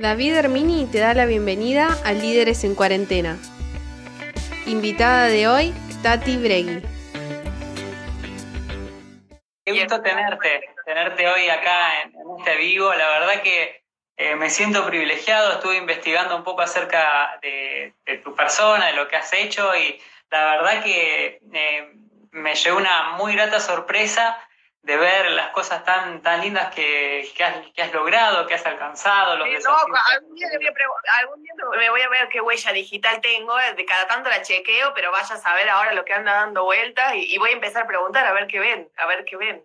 [0.00, 3.36] David Hermini te da la bienvenida a Líderes en Cuarentena.
[4.64, 6.80] Invitada de hoy, Tati Bregui.
[9.62, 12.94] Qué gusto tenerte, tenerte hoy acá en, este vivo.
[12.94, 13.82] La verdad que
[14.16, 15.52] eh, me siento privilegiado.
[15.52, 17.92] Estuve investigando un poco acerca de,
[18.24, 21.92] tu persona, de lo que has hecho y la verdad que eh,
[22.30, 24.38] me llevó una muy grata sorpresa
[24.82, 27.28] de ver las cosas tan, tan lindas que,
[27.76, 30.48] has, logrado, que has alcanzado, los algún, día
[31.78, 35.34] me voy a ver qué huella digital tengo, de cada tanto la chequeo, pero vaya
[35.34, 38.32] a saber ahora lo que anda dando vueltas y, voy a empezar a preguntar a
[38.32, 39.64] ver qué ven, a ver qué ven.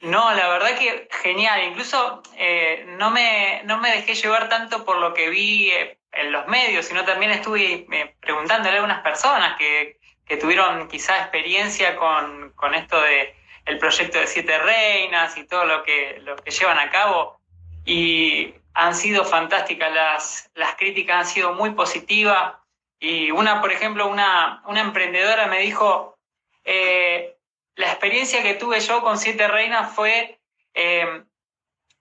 [0.00, 1.62] No, la verdad que genial.
[1.64, 6.30] Incluso eh, no, me, no me dejé llevar tanto por lo que vi eh, en
[6.30, 11.96] los medios, sino también estuve eh, preguntándole a algunas personas que, que tuvieron quizá experiencia
[11.96, 16.50] con, con esto de el proyecto de Siete Reinas y todo lo que, lo que
[16.50, 17.38] llevan a cabo.
[17.84, 22.54] Y han sido fantásticas, las, las críticas han sido muy positivas.
[22.98, 26.18] Y una, por ejemplo, una, una emprendedora me dijo,
[26.64, 27.36] eh,
[27.76, 30.38] la experiencia que tuve yo con Siete Reinas fue
[30.74, 31.22] eh,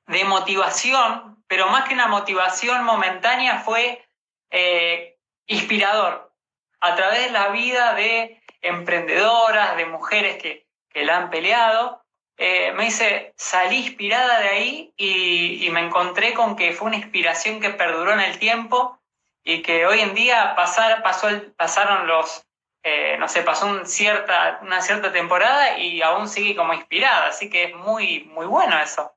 [0.08, 4.04] de motivación, pero más que una motivación momentánea fue
[4.50, 6.32] eh, inspirador.
[6.80, 10.62] A través de la vida de emprendedoras, de mujeres que,
[10.94, 12.04] que la han peleado,
[12.38, 17.60] eh, me dice, salí inspirada de ahí y, me encontré con que fue una inspiración
[17.60, 19.00] que perduró en el tiempo
[19.44, 21.28] y que hoy en día pasar, pasó
[21.58, 22.46] pasaron los,
[22.84, 27.50] eh, no sé, pasó un cierta, una cierta temporada y aún sigue como inspirada, así
[27.50, 29.14] que es muy, muy bueno eso.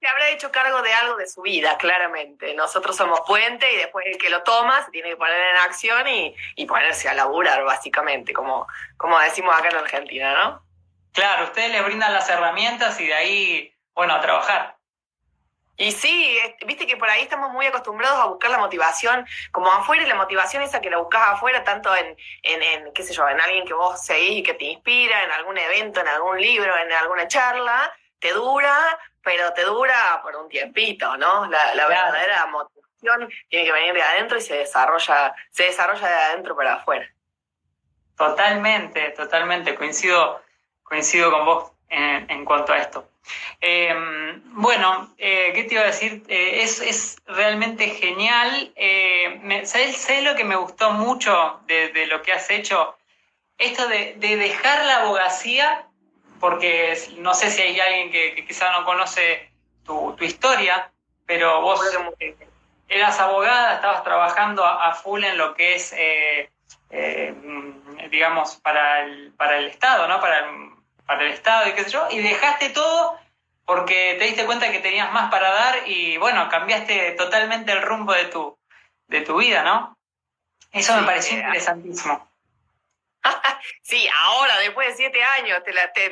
[0.00, 2.54] Se habrá, hecho cargo de algo de su vida, claramente.
[2.54, 6.08] Nosotros somos puente y después el que lo toma se tiene que poner en acción
[6.08, 8.66] y, y ponerse a laburar, básicamente, como,
[8.96, 10.63] como decimos acá en Argentina, ¿no?
[11.14, 14.76] Claro, ustedes les brindan las herramientas y de ahí, bueno, a trabajar.
[15.76, 20.02] Y sí, viste que por ahí estamos muy acostumbrados a buscar la motivación como afuera
[20.02, 23.28] y la motivación esa que la buscas afuera, tanto en, en, en, qué sé yo,
[23.28, 26.76] en alguien que vos seguís y que te inspira, en algún evento, en algún libro,
[26.76, 31.46] en alguna charla, te dura, pero te dura por un tiempito, ¿no?
[31.46, 36.14] La, la verdadera motivación tiene que venir de adentro y se desarrolla, se desarrolla de
[36.14, 37.08] adentro para afuera.
[38.16, 40.43] Totalmente, totalmente, coincido
[40.84, 43.08] coincido con vos en, cuanto a esto.
[43.60, 46.22] Em, bueno, eh, ¿qué te iba a decir?
[46.28, 48.72] Eh, es, realmente genial.
[48.76, 52.96] Eh, ¿sabes, lo que me gustó mucho de, lo que has hecho?
[53.58, 55.86] Esto de, dejar la abogacía,
[56.40, 59.50] porque no sé si hay alguien que, quizá no conoce
[59.84, 60.90] tu, historia,
[61.26, 61.80] pero vos
[62.88, 65.94] eras abogada, estabas trabajando a, full en lo que es,
[68.10, 70.20] digamos, para el, para el Estado, ¿no?
[70.20, 70.70] Para el,
[71.06, 73.18] para el Estado y qué sé yo, y dejaste todo
[73.64, 78.12] porque te diste cuenta que tenías más para dar y bueno, cambiaste totalmente el rumbo
[78.12, 78.58] de tu,
[79.08, 79.96] de tu vida, ¿no?
[80.72, 82.28] Eso me pareció interesantísimo.
[83.82, 86.10] sí, ahora, después de siete años, te, la, te,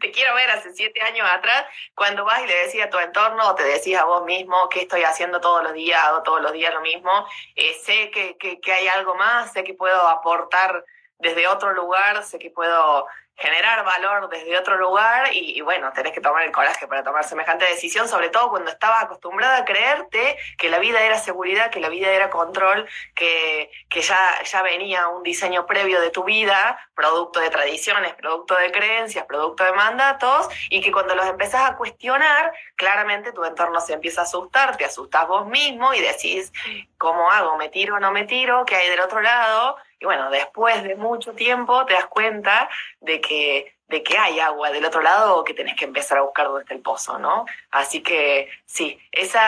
[0.00, 1.64] te, quiero ver hace siete años atrás,
[1.94, 4.82] cuando vas y le decías a tu entorno, o te decías a vos mismo que
[4.82, 8.60] estoy haciendo todos los días, hago todos los días lo mismo, eh, sé que, que,
[8.60, 10.84] que hay algo más, sé que puedo aportar
[11.18, 16.20] desde otro lugar, sé que puedo generar valor desde otro lugar y, bueno, tenés que
[16.20, 20.70] tomar el coraje para tomar semejante decisión, sobre todo cuando estabas acostumbrada a creerte que
[20.70, 25.22] la vida era seguridad, que la vida era control, que, que ya, ya venía un
[25.22, 30.80] diseño previo de tu vida, producto de tradiciones, producto de creencias, producto de mandatos, y
[30.80, 35.28] que cuando los empezás a cuestionar, claramente tu entorno se empieza a asustar, te asustas
[35.28, 36.52] vos mismo y decís,
[36.96, 37.56] ¿cómo hago?
[37.56, 38.64] ¿Me tiro o no me tiro?
[38.64, 39.76] ¿Qué hay del otro lado?
[39.98, 42.68] Y bueno, después de mucho tiempo te das cuenta
[43.00, 46.22] de que, de que hay agua del otro lado o que tenés que empezar a
[46.22, 47.46] buscar dónde está el pozo, ¿no?
[47.70, 49.40] Así que sí, esa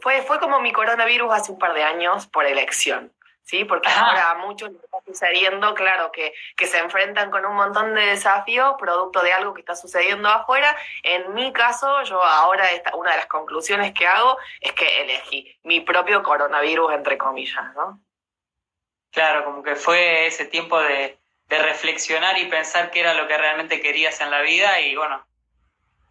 [0.00, 3.12] fue, fue como mi coronavirus hace un par de años por elección.
[3.50, 3.64] ¿sí?
[3.64, 7.94] Porque ahora a muchos les está sucediendo, claro, que, que se enfrentan con un montón
[7.94, 10.76] de desafíos producto de algo que está sucediendo afuera.
[11.02, 15.58] En mi caso, yo ahora esta, una de las conclusiones que hago es que elegí
[15.64, 18.00] mi propio coronavirus, entre comillas, ¿no?
[19.12, 21.16] Claro, como que fue ese tiempo de,
[21.48, 25.26] reflexionar y pensar qué era lo que realmente querías en la vida y bueno,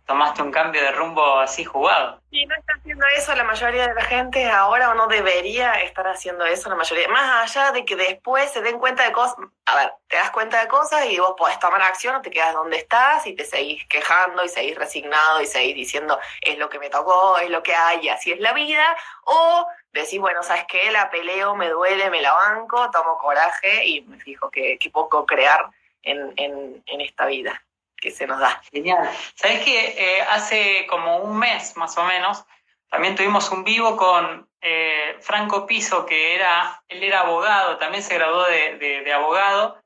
[0.05, 2.19] tomaste un cambio de rumbo así jugado.
[2.29, 6.05] Y no está haciendo eso la mayoría de la gente ahora o no debería estar
[6.07, 7.07] haciendo eso la mayoría.
[7.07, 10.59] Más allá de que después se den cuenta de cosas, a ver, te das cuenta
[10.59, 13.85] de cosas y vos podés tomar acción o te quedas donde estás y te seguís
[13.87, 17.75] quejando y seguís resignado y seguís diciendo es lo que me tocó, es lo que
[17.75, 18.97] hay y así es la vida.
[19.23, 20.91] O decís, bueno, ¿sabes qué?
[20.91, 25.69] La peleo, me duele, me la banco, tomo coraje y me fijo que, poco crear
[26.03, 27.63] en, en, esta vida
[27.95, 28.61] que se nos da.
[28.71, 29.09] Genial.
[29.35, 32.45] ¿Sabes que eh, hace como un mes más o menos
[32.89, 38.15] también tuvimos un vivo con, eh, Franco Piso, que era, él era abogado, también se
[38.15, 39.81] graduó de, abogado,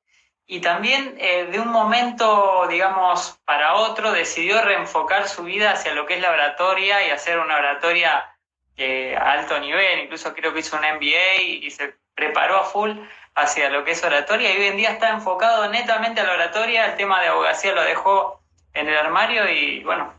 [0.45, 6.05] y también eh, de un momento, digamos, para otro, decidió reenfocar su vida hacia lo
[6.05, 8.32] que es la oratoria y hacer una oratoria
[8.77, 12.91] eh, a alto nivel, incluso creo que hizo un MBA y, se preparó a full
[13.35, 16.85] hacia lo que es oratoria y hoy en día está enfocado netamente a la oratoria,
[16.85, 18.41] el tema de abogacía lo dejó
[18.73, 20.13] en el armario y bueno,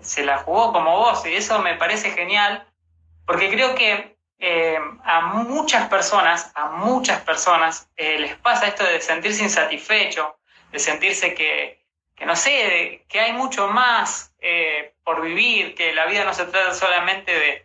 [0.00, 2.66] se la jugó como vos y eso me parece genial
[3.26, 9.00] porque creo que eh, a muchas personas, a muchas personas eh, les pasa esto de
[9.00, 10.36] sentirse insatisfecho,
[10.70, 11.82] de sentirse que,
[12.14, 16.44] que no sé, que hay mucho más eh, por vivir, que la vida no se
[16.46, 17.63] trata solamente de,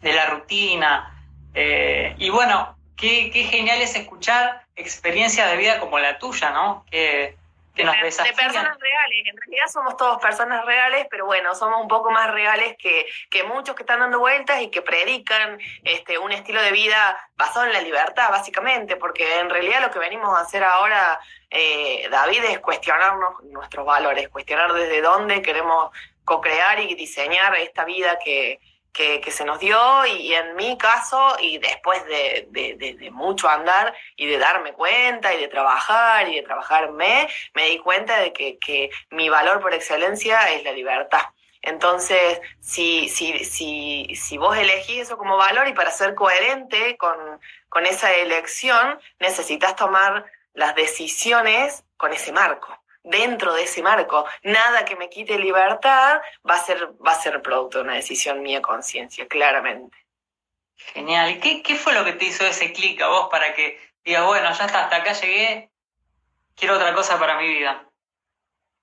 [0.00, 1.14] de la rutina.
[1.54, 6.84] y bueno, qué, qué, genial es escuchar experiencias de vida como la tuya, ¿no?
[6.90, 7.36] Que,
[7.78, 9.22] de, personas reales.
[9.26, 13.44] En realidad somos todos personas reales, pero bueno, somos un poco más reales que, que
[13.44, 17.72] muchos que están dando vueltas y que predican este, un estilo de vida basado en
[17.72, 21.20] la libertad, básicamente, porque en realidad lo que venimos a hacer ahora,
[21.50, 25.90] eh, David, es cuestionarnos nuestros valores, cuestionar desde dónde queremos
[26.24, 28.60] co-crear y diseñar esta vida que,
[28.92, 34.38] que, se nos dio y, en mi caso, y después de, mucho andar y de
[34.38, 39.28] darme cuenta y de trabajar y de trabajarme, me di cuenta de que, que mi
[39.28, 41.22] valor por excelencia es la libertad.
[41.62, 47.16] Entonces, si, si, si, si vos elegís eso como valor y para ser coherente con,
[47.68, 50.24] con esa elección, necesitas tomar
[50.54, 52.77] las decisiones con ese marco
[53.08, 54.24] dentro de ese marco.
[54.42, 58.42] Nada que me quite libertad va a ser, va a ser producto de una decisión
[58.42, 59.96] mía conciencia, claramente.
[60.76, 61.32] Genial.
[61.32, 64.24] ¿Y qué, qué fue lo que te hizo ese clic a vos para que digas,
[64.24, 65.70] bueno, ya está, hasta acá llegué,
[66.54, 67.84] quiero otra cosa para mi vida?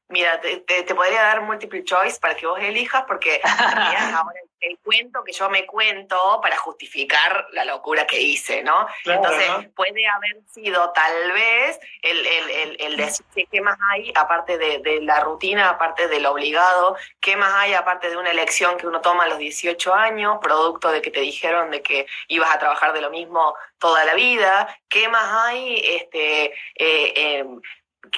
[0.07, 5.23] Mira, te, te, podría dar multiple choice para que vos elijas, porque ahora el cuento
[5.23, 8.87] que yo me cuento para justificar la locura que hice, ¿no?
[9.03, 14.79] Entonces, puede haber sido tal vez el, el, el, decir qué más hay aparte de,
[14.79, 19.01] de, la rutina, aparte del obligado, qué más hay aparte de una elección que uno
[19.01, 22.93] toma a los 18 años, producto de que te dijeron de que ibas a trabajar
[22.93, 26.45] de lo mismo toda la vida, qué más hay este,
[26.75, 27.61] eh, em,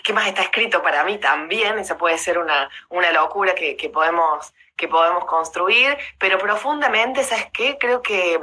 [0.03, 1.77] ¿qué más está escrito para mí también?
[1.79, 7.47] Esa puede ser una, una locura que, que, podemos, que podemos construir, pero profundamente, ¿sabes
[7.51, 7.77] qué?
[7.77, 8.39] Creo que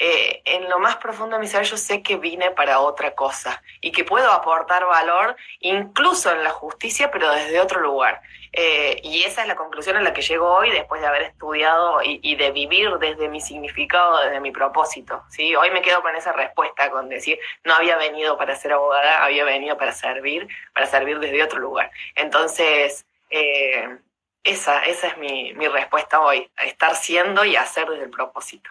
[0.00, 3.60] eh, en lo más profundo de mi ser yo sé que vine para otra cosa
[3.80, 8.20] y que puedo aportar valor incluso en la justicia, pero desde otro lugar.
[8.52, 12.00] Eh, y esa es la conclusión a la que llego hoy después de haber estudiado
[12.02, 15.24] y, de vivir desde mi significado, desde mi propósito.
[15.30, 15.54] ¿sí?
[15.56, 19.44] Hoy me quedo con esa respuesta, con decir, no había venido para ser abogada, había
[19.44, 21.90] venido para servir, para servir desde otro lugar.
[22.14, 23.98] Entonces, eh,
[24.44, 28.70] esa, esa es mi, mi respuesta hoy, estar siendo y hacer desde el propósito.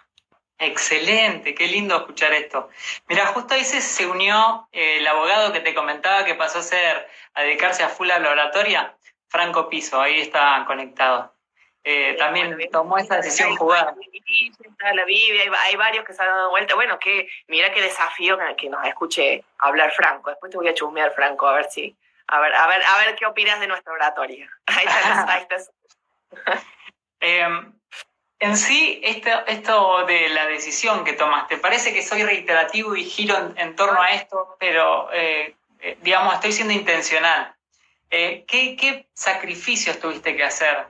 [0.60, 2.70] Excelente, qué lindo escuchar esto.
[3.08, 7.08] Mira, justo ahí se, unió eh, el abogado que te comentaba que pasó a ser,
[7.36, 8.96] a dedicarse a full a la oratoria,
[9.28, 11.32] Franco Piso, ahí está conectado.
[11.84, 13.96] Eh, también tomó esa decisión jugada.
[14.94, 16.76] La Biblia, hay, varios que se han dado vuelta.
[16.76, 20.32] Bueno, que mira qué desafío que, nos escuche hablar Franco.
[20.32, 21.96] Después te voy a chusmear, Franco, a ver si,
[22.28, 24.50] a ver, a ver, a ver qué opinas de nuestra oratoria.
[24.66, 26.64] Ahí está, ahí está.
[27.20, 27.74] Em,
[28.40, 33.54] en sí, esto, esto de la decisión que tomaste, parece que soy reiterativo y giro
[33.56, 37.56] en, torno a esto, pero eh, eh, digamos, estoy siendo intencional.
[38.10, 40.88] Eh, ¿qué, sacrificios tuviste que hacer?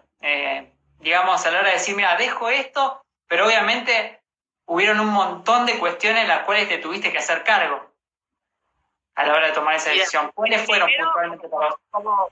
[0.99, 4.19] digamos, a la hora de decir, mira, dejo esto, pero obviamente
[4.65, 7.87] hubieron un montón de cuestiones en las cuales te tuviste que hacer cargo
[9.17, 10.31] a la hora de tomar esa decisión?
[10.33, 11.49] ¿Cuáles fueron puntualmente
[11.89, 12.29] como,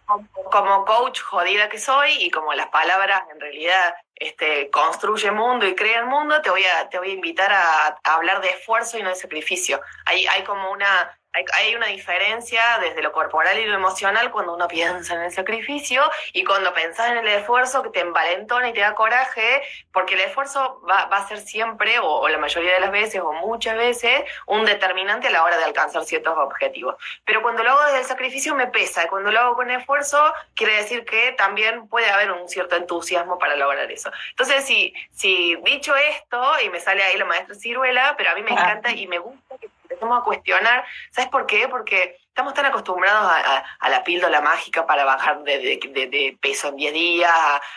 [0.52, 5.74] como, coach jodida que soy y como las palabras en realidad este, construye mundo y
[5.74, 9.00] crea el mundo, te voy a, te voy a invitar a, a hablar de esfuerzo
[9.00, 9.82] y no de sacrificio.
[10.06, 11.18] Hay, hay como una
[11.54, 16.02] hay, una diferencia desde lo corporal y lo emocional cuando uno piensa en el sacrificio
[16.34, 19.62] y cuando pensás en el esfuerzo que te envalentona y te da coraje,
[19.92, 23.76] porque el esfuerzo va, a ser siempre, o, la mayoría de las veces, o muchas
[23.76, 26.96] veces, un determinante a la hora de alcanzar ciertos objetivos.
[27.26, 30.34] Pero cuando lo hago desde el sacrificio me pesa, y cuando lo hago con esfuerzo,
[30.56, 34.12] quiere decir que también puede haber un cierto entusiasmo para lograr eso.
[34.30, 38.42] Entonces, si, si dicho esto, y me sale ahí la maestra Ciruela, pero a mí
[38.42, 40.86] me encanta y me gusta que empecemos a cuestionar.
[41.12, 41.68] ¿Sabes por qué?
[41.68, 43.32] Porque estamos tan acostumbrados
[43.80, 47.32] a, la píldora mágica para bajar de, peso en 10 días,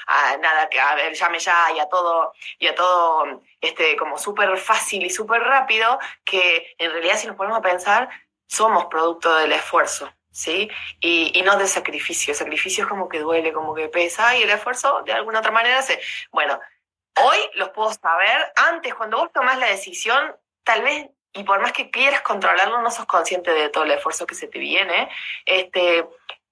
[0.07, 4.19] a, nada, que a ver, llame ya y a todo, y a todo este, como
[4.19, 8.09] súper fácil y súper rápido, que en realidad si nos ponemos a pensar,
[8.47, 10.13] somos producto del esfuerzo.
[10.31, 10.71] ¿Sí?
[11.01, 12.33] Y, no del sacrificio.
[12.33, 15.83] Sacrificio es como que duele, como que pesa, y el esfuerzo de alguna otra manera
[15.83, 16.01] se.
[16.31, 16.61] Bueno,
[17.21, 18.53] Hoy los puedo saber.
[18.57, 22.91] Antes, cuando vos tomás la decisión, tal vez, y por más que quieras controlarlo, no
[22.91, 25.09] sos consciente de todo el esfuerzo que se te viene.
[25.45, 26.07] Este,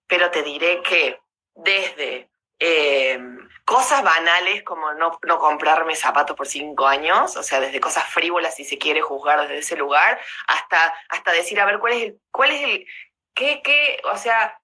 [0.06, 1.18] pero te diré que
[1.54, 2.28] desde
[2.59, 3.18] eh,
[3.64, 8.54] cosas banales como no, no, comprarme zapatos por cinco años, o sea, desde cosas frívolas
[8.54, 12.21] si se quiere juzgar desde ese lugar, hasta, hasta decir, a ver, ¿cuál es el,
[12.30, 12.87] cuál es el,
[13.35, 14.61] qué, qué, o sea,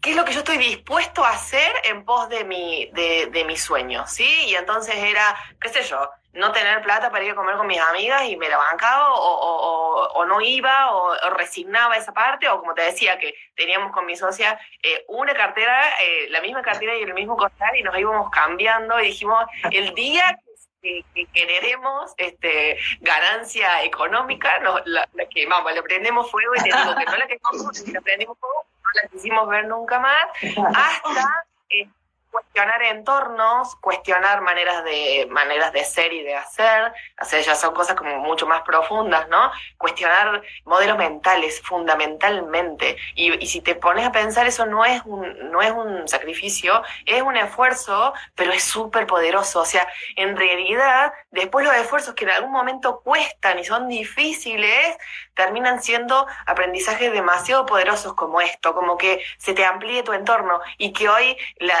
[0.00, 3.44] qué es lo que yo estoy dispuesto a hacer en pos de mi, de, de
[3.44, 4.28] mi sueño, ¿sí?
[4.46, 7.80] Y entonces era, qué sé yo, no tener plata para ir a comer con mis
[7.80, 12.60] amigas y me la bancaba o, o, o no iba o, resignaba esa parte o
[12.60, 16.94] como te decía que teníamos con mi socia eh, una cartera, eh, la misma cartera
[16.96, 20.38] y el mismo costal y nos íbamos cambiando y dijimos el día
[20.82, 26.76] que, que generemos este, ganancia económica, nos, la, la quemamos, le prendemos fuego y te
[26.76, 30.26] digo que no la quemamos, la prendemos fuego, no la quisimos ver nunca más,
[30.74, 31.46] hasta...
[31.70, 31.88] Eh,
[32.36, 37.96] cuestionar entornos, cuestionar maneras de, maneras de ser y de hacer, hacer ya son cosas
[37.96, 39.50] como mucho más profundas, ¿no?
[39.78, 42.98] Cuestionar modelos mentales fundamentalmente.
[43.14, 47.22] Y, si te pones a pensar, eso no es un, no es un sacrificio, es
[47.22, 49.60] un esfuerzo, pero es súper poderoso.
[49.60, 54.98] O sea, en realidad, después los esfuerzos que en algún momento cuestan y son difíciles,
[55.34, 60.92] terminan siendo aprendizajes demasiado poderosos como esto, como que se te amplíe tu entorno y
[60.92, 61.78] que hoy la,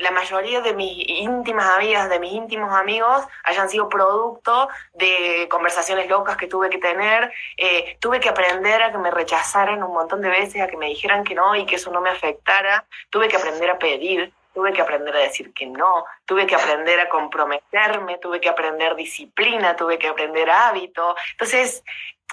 [0.00, 6.08] la mayoría de mis íntimas amigas, de mis íntimos amigos, hayan sido producto de conversaciones
[6.08, 7.32] locas que tuve que tener.
[7.56, 10.86] Eh, tuve que aprender a que me rechazaran un montón de veces, a que me
[10.86, 12.84] dijeran que no y que eso no me afectara.
[13.10, 16.98] Tuve que aprender a pedir, tuve que aprender a decir que no, tuve que aprender
[16.98, 21.14] a comprometerme, tuve que aprender disciplina, tuve que aprender hábito.
[21.30, 21.84] Entonces,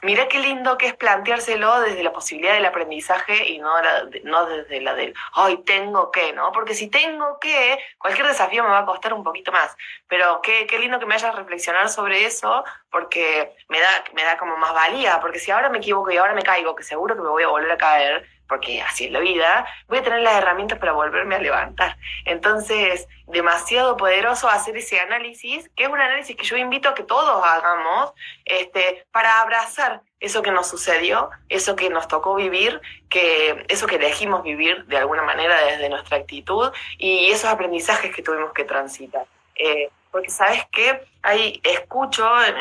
[0.04, 4.46] Mira qué lindo que es planteárselo desde la posibilidad del aprendizaje y no, la, no
[4.46, 6.52] desde la del, ay, tengo que, ¿no?
[6.52, 9.76] Porque si tengo que, cualquier desafío me va a costar un poquito más.
[10.10, 14.38] Pero qué, qué lindo que me hayas reflexionar sobre eso, porque me da, me da
[14.38, 17.22] como más valía, porque si ahora me equivoco y ahora me caigo, que seguro que
[17.22, 20.36] me voy a volver a caer, porque así es la vida, voy a tener las
[20.36, 21.98] herramientas para volverme a levantar.
[22.26, 27.04] Entonces, demasiado poderoso hacer ese análisis, que es un análisis que yo invito a que
[27.04, 28.14] todos hagamos,
[28.46, 33.96] este, para abrazar eso que nos sucedió, eso que nos tocó vivir, que eso que
[33.96, 39.26] elegimos vivir de alguna manera desde nuestra actitud y esos aprendizajes que tuvimos que transitar.
[39.56, 42.56] Eh, porque sabes que ahí escucho en,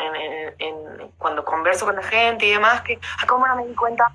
[0.59, 4.11] en, cuando converso con la gente y demás que, ah, ¿cómo no me di cuenta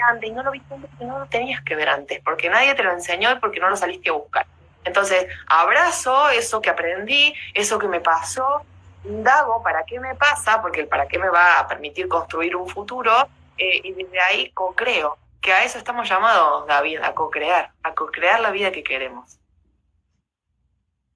[0.00, 2.74] antes y no lo viste antes porque no lo tenías que ver antes, porque nadie
[2.74, 4.46] te lo enseñó y porque no lo saliste a buscar.
[4.84, 8.62] Entonces, abrazo eso que aprendí, eso que me pasó,
[9.04, 12.68] indago para qué me pasa, porque el para qué me va a permitir construir un
[12.68, 17.94] futuro, eh, y desde ahí co-creo, que a eso estamos llamados, David, a co-crear, a
[17.94, 19.38] co-crear la vida que queremos.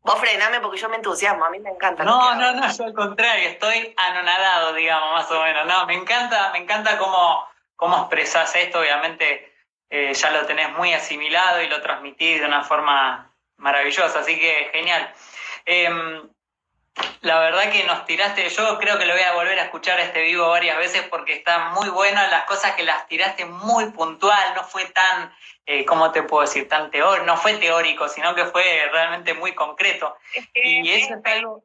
[0.03, 2.05] Vos frename porque yo me entusiasmo, a mí me encanta.
[2.05, 5.67] No, no, no, yo al contrario, estoy anonadado, digamos, más o menos.
[5.67, 7.45] No, me encanta, me encanta cómo
[7.77, 9.53] cómo expresás esto, obviamente
[9.89, 14.71] eh, ya lo tenés muy asimilado y lo transmitís de una forma maravillosa, así que
[14.73, 15.13] genial.
[15.65, 16.29] Em,
[17.21, 20.23] la verdad que nos tiraste, yo creo que lo voy a volver a escuchar este
[20.23, 24.65] vivo varias veces porque está muy bueno, las cosas que las tiraste muy puntual, no
[24.65, 25.33] fue tan,
[25.67, 26.69] eh, ¿cómo te puedo decir?
[26.69, 30.17] Tan teórico, no fue teórico, sino que fue realmente muy concreto.
[30.55, 31.63] y eso es algo...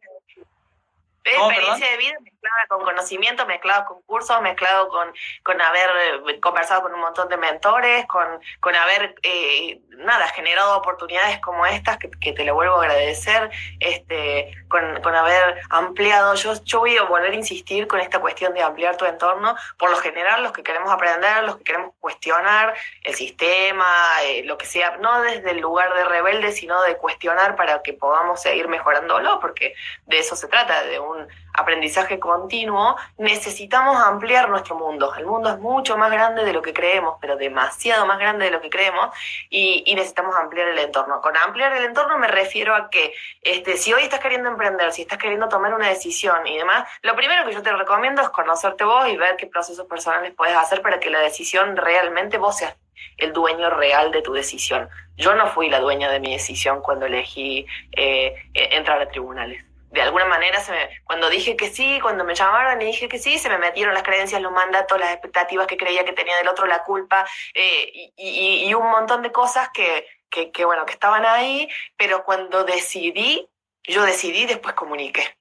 [1.23, 5.89] Experiencia de vida mezclada con conocimiento, mezclado con cursos, mezclado con, con haber
[6.27, 8.25] eh, conversado con un montón de mentores, con,
[8.59, 14.51] con haber, eh, nada, generado oportunidades como estas, que, te lo vuelvo a agradecer, este,
[14.67, 16.33] con, con haber ampliado.
[16.35, 19.55] Yo, yo voy a volver a insistir con esta cuestión de ampliar tu entorno.
[19.77, 23.85] Por lo general, los que queremos aprender, los que queremos cuestionar el sistema,
[24.23, 27.93] eh, lo que sea, no desde el lugar de rebelde, sino de cuestionar para que
[27.93, 34.75] podamos seguir mejorándolo, porque de eso se trata, de un aprendizaje continuo, necesitamos ampliar nuestro
[34.75, 35.13] mundo.
[35.15, 38.51] El mundo es mucho más grande de lo que creemos, pero demasiado más grande de
[38.51, 39.15] lo que creemos,
[39.49, 41.21] y, y necesitamos ampliar el entorno.
[41.21, 45.03] Con ampliar el entorno me refiero a que este, si hoy estás queriendo emprender, si
[45.03, 48.83] estás queriendo tomar una decisión y demás, lo primero que yo te recomiendo es conocerte
[48.83, 52.75] vos y ver qué procesos personales puedes hacer para que la decisión realmente vos seas
[53.17, 54.89] el dueño real de tu decisión.
[55.17, 60.01] Yo no fui la dueña de mi decisión cuando elegí eh, entrar a tribunales de
[60.01, 63.37] alguna manera, se me, cuando dije que sí, cuando me llamaron y dije que sí,
[63.37, 66.65] se me metieron las creencias, los mandatos, las expectativas que creía que tenía del otro,
[66.65, 70.93] la culpa eh, y, y, y, un montón de cosas que, que, que, bueno, que
[70.93, 71.67] estaban ahí,
[71.97, 73.49] pero cuando decidí,
[73.83, 75.37] yo decidí, después comuniqué.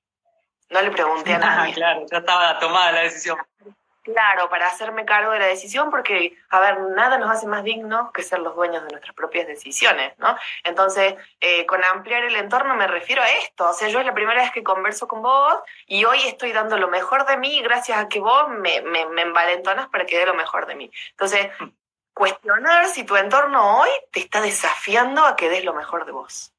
[0.68, 1.74] No le pregunté a nadie.
[1.74, 3.38] claro, ya estaba tomada la decisión.
[4.12, 8.12] Claro para hacerme cargo de la decisión, porque, a ver, nada nos hace más dignos
[8.12, 10.36] que ser los dueños de nuestras propias decisiones, ¿no?
[10.64, 14.14] Entonces, eh, con ampliar el entorno me refiero a esto, o sea, yo es la
[14.14, 17.98] primera vez que converso con vos y hoy estoy dando lo mejor de mí gracias
[17.98, 20.90] a que vos me, me, me envalentonas para que dé lo mejor de mí.
[21.10, 21.48] Entonces,
[22.14, 26.52] cuestionar si tu entorno hoy te está desafiando a que des lo mejor de vos.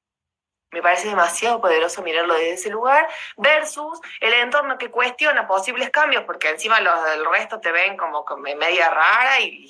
[0.71, 6.23] Me parece demasiado poderoso mirarlo desde ese lugar versus el entorno que cuestiona posibles cambios,
[6.23, 8.25] porque encima los del resto te ven como,
[8.55, 9.67] media rara y,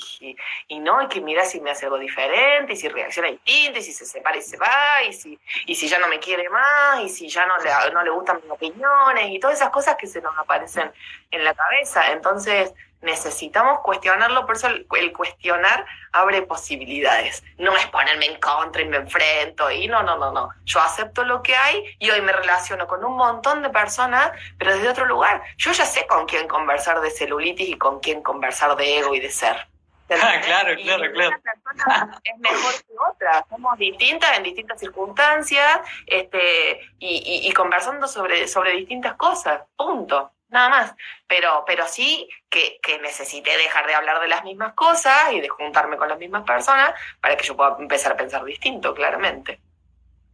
[0.67, 3.81] y, no, y que mira si me hace algo diferente, y si reacciona distinto, y
[3.81, 7.01] si se separa y se va, y si, y si ya no me quiere más,
[7.01, 10.05] y si ya no le, no le gustan mis opiniones, y todas esas cosas que
[10.05, 10.91] se nos aparecen
[11.31, 12.11] en la cabeza.
[12.11, 17.43] Entonces, necesitamos cuestionarlo, por eso el, cuestionar abre posibilidades.
[17.57, 20.49] No es ponerme en contra y me enfrento y no, no, no, no.
[20.65, 24.73] Yo acepto lo que hay y hoy me relaciono con un montón de personas, pero
[24.73, 25.41] desde otro lugar.
[25.57, 29.19] Yo ya sé con quién conversar de celulitis y con quién conversar de ego y
[29.19, 29.67] de ser.
[30.13, 31.37] Ah, claro, claro, claro.
[31.73, 33.45] Una es mejor que otra.
[33.49, 39.61] Somos distintas en distintas circunstancias este, y, y conversando sobre, sobre distintas cosas.
[39.77, 40.95] Punto nada más.
[41.27, 45.49] Pero, pero sí que, que, necesité dejar de hablar de las mismas cosas y de
[45.49, 49.59] juntarme con las mismas personas para que yo pueda empezar a pensar distinto, claramente.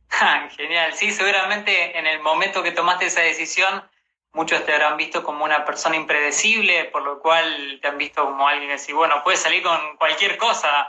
[0.09, 3.83] Ah, genial, sí, seguramente en el momento que tomaste esa decisión,
[4.31, 8.47] muchos te habrán visto como una persona impredecible, por lo cual te han visto como
[8.47, 10.87] alguien así, bueno, puedes salir con cualquier cosa.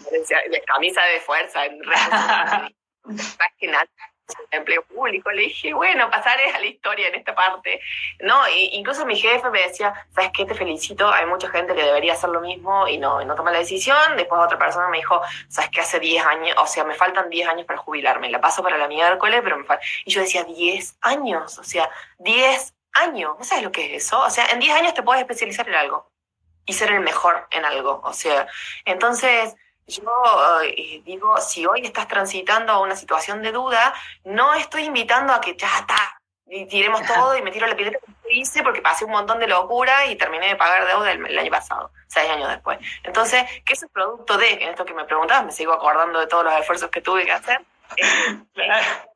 [0.00, 2.68] De camisa de fuerza, en realidad.
[4.50, 5.30] Empleo público.
[5.30, 7.80] Le dije, bueno, pasaré a la historia en esta parte.
[8.20, 10.44] No, incluso mi jefe me decía, ¿sabes qué?
[10.44, 13.58] Te felicito, hay mucha gente que debería hacer lo mismo y no, no toma la
[13.58, 14.16] decisión.
[14.16, 15.80] Después otra persona me dijo, ¿sabes qué?
[15.80, 18.30] Hace 10 años, o sea, me faltan 10 años para jubilarme.
[18.30, 19.84] La paso para la miércoles, pero me falta...
[20.04, 23.36] Y yo decía, 10 años, o sea, 10 años.
[23.38, 24.20] ¿No sabes lo que es eso?
[24.20, 26.10] O sea, en 10 años te puedes especializar en algo
[26.66, 28.00] y ser el mejor en algo.
[28.04, 28.46] O sea,
[28.84, 29.56] entonces
[29.88, 35.32] yo eh, digo, si hoy estás transitando a una situación de duda, no estoy invitando
[35.32, 36.18] a que ya está,
[36.50, 39.46] y tiremos todo y me tiro la pileta que hice porque pasé un montón de
[39.46, 42.78] locura y terminé de pagar deuda el, año pasado, seis años después.
[43.02, 46.26] Entonces, ¿qué es el producto de, en esto que me preguntabas, me sigo acordando de
[46.26, 47.60] todos los esfuerzos que tuve que hacer?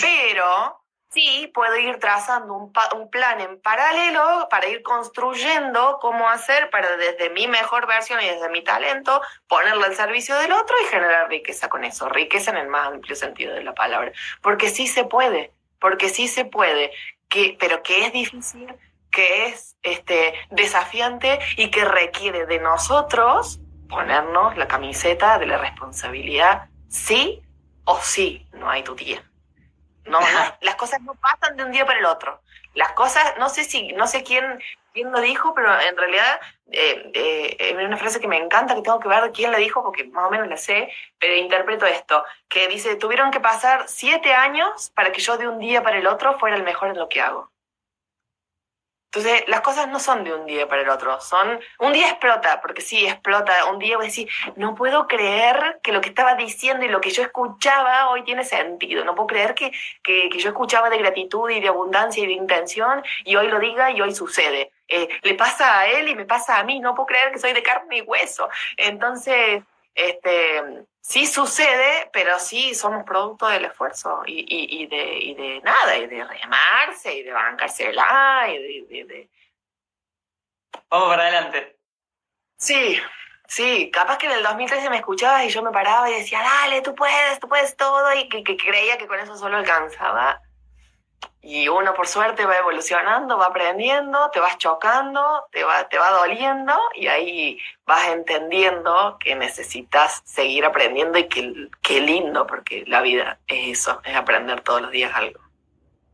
[0.00, 0.79] Pero
[1.10, 6.96] sí puedo ir trazando un, un, plan en paralelo para ir construyendo cómo hacer para
[6.96, 11.28] desde mi mejor versión y desde mi talento ponerlo al servicio del otro y generar
[11.28, 15.04] riqueza con eso, riqueza en el más amplio sentido de la palabra, porque sí se
[15.04, 16.92] puede, porque sí se puede,
[17.28, 18.72] que, pero que es difícil,
[19.10, 26.68] que es este, desafiante y que requiere de nosotros ponernos la camiseta de la responsabilidad,
[26.88, 27.42] sí
[27.84, 28.94] o sí, no hay tu.
[30.06, 30.18] No,
[30.60, 32.40] las cosas no pasan de un día para el otro.
[32.74, 34.60] Las cosas, no sé si, no sé quién,
[34.92, 38.82] quién lo dijo, pero en realidad eh, eh, es una frase que me encanta, que
[38.82, 42.24] tengo que ver quién la dijo, porque más o menos la sé, pero interpreto esto,
[42.48, 46.06] que dice, tuvieron que pasar siete años para que yo de un día para el
[46.06, 47.50] otro fuera el mejor en lo que hago.
[49.12, 52.60] Entonces, las cosas no son de un día para el otro, son, un día explota,
[52.60, 56.36] porque sí, explota, un día voy a decir, no puedo creer que lo que estaba
[56.36, 59.72] diciendo y lo que yo escuchaba hoy tiene sentido, no puedo creer que,
[60.04, 63.58] que, que yo escuchaba de gratitud y de abundancia y de intención y hoy lo
[63.58, 64.70] diga y hoy sucede.
[64.86, 67.52] Eh, le pasa a él y me pasa a mí, no puedo creer que soy
[67.52, 68.48] de carne y hueso.
[68.76, 70.62] Entonces, este,
[71.00, 75.96] sí sucede, pero sí somos producto del esfuerzo y, y, y, de, y de nada,
[75.96, 79.30] y de remarse, y de bancársela, y de, de,
[80.88, 81.78] Vamos para adelante.
[82.56, 83.00] Sí,
[83.48, 86.82] sí, capaz que en el 2013 me escuchabas y yo me paraba y decía, dale,
[86.82, 90.40] tú puedes, tú puedes todo, y que creía que con eso solo alcanzaba.
[91.42, 96.10] Y uno por suerte va evolucionando, va aprendiendo, te vas chocando, te va, te va
[96.10, 103.00] doliendo y ahí vas entendiendo que necesitas seguir aprendiendo y que, qué lindo, porque la
[103.00, 105.40] vida es eso, es aprender todos los días algo.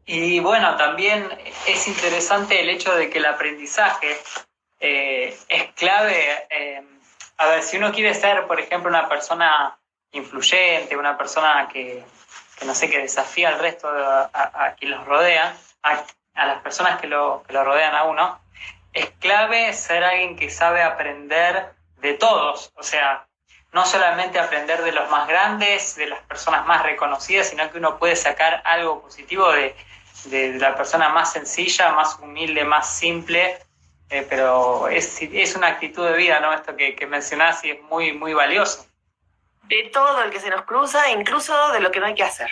[0.04, 1.28] Y bueno, también
[1.66, 4.16] es interesante el hecho de que el aprendizaje
[4.78, 6.46] eh, es clave.
[6.48, 6.82] Eh,
[7.38, 9.76] a ver, si uno quiere ser, por ejemplo, una persona
[10.12, 12.04] influyente, una persona que,
[12.58, 16.62] que no sé, que desafía al resto, a, a, quien los rodea, a, a las
[16.62, 18.40] personas que lo, que lo rodean a uno,
[18.92, 23.26] es clave ser alguien que sabe aprender de todos, o sea,
[23.72, 27.98] no solamente aprender de los más grandes, de las personas más reconocidas, sino que uno
[27.98, 29.74] puede sacar algo positivo de,
[30.24, 33.58] de la persona más sencilla, más humilde, más simple,
[34.08, 36.54] eh, pero es, es, una actitud de vida, ¿no?
[36.54, 38.86] Esto que, que mencionás y es muy, muy valioso
[39.68, 42.50] de todo el que se nos cruza, incluso de lo que no hay que hacer.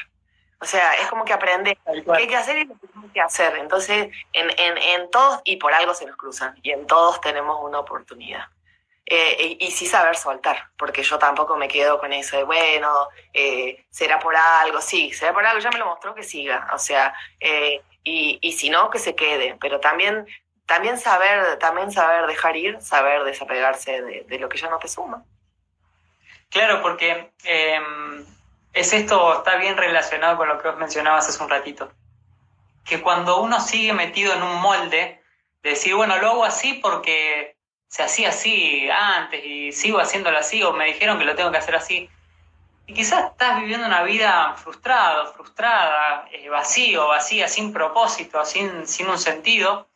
[0.60, 3.08] O sea, es como que aprende qué hay que hacer y lo que no hay
[3.10, 3.56] que hacer.
[3.56, 7.58] Entonces, en, en, en todos, y por algo se nos cruzan, y en todos tenemos
[7.62, 8.46] una oportunidad.
[9.06, 13.84] Eh, y, sí saber soltar, porque yo tampoco me quedo con eso de, bueno, eh,
[13.90, 17.14] será por algo, sí, será por algo, ya me lo mostró que siga, o sea,
[17.38, 20.26] eh, y, y si no, que se quede, pero también,
[20.64, 24.88] también, saber, también saber dejar ir, saber desapegarse de, de lo que ya no te
[24.88, 25.22] suma.
[26.54, 28.24] Claro, porque em,
[28.72, 31.90] es esto, está bien relacionado con lo que vos mencionabas hace un ratito,
[32.84, 35.20] que cuando uno sigue metido en un molde,
[35.64, 37.56] de decir, bueno, lo hago así porque
[37.88, 41.58] se hacía así antes y sigo haciéndolo así o me dijeron que lo tengo que
[41.58, 42.08] hacer así.
[42.86, 49.08] Y quizás estás viviendo una vida frustrada, frustrada, eh, vacío, vacía, sin propósito, sin, sin
[49.08, 49.88] un sentido,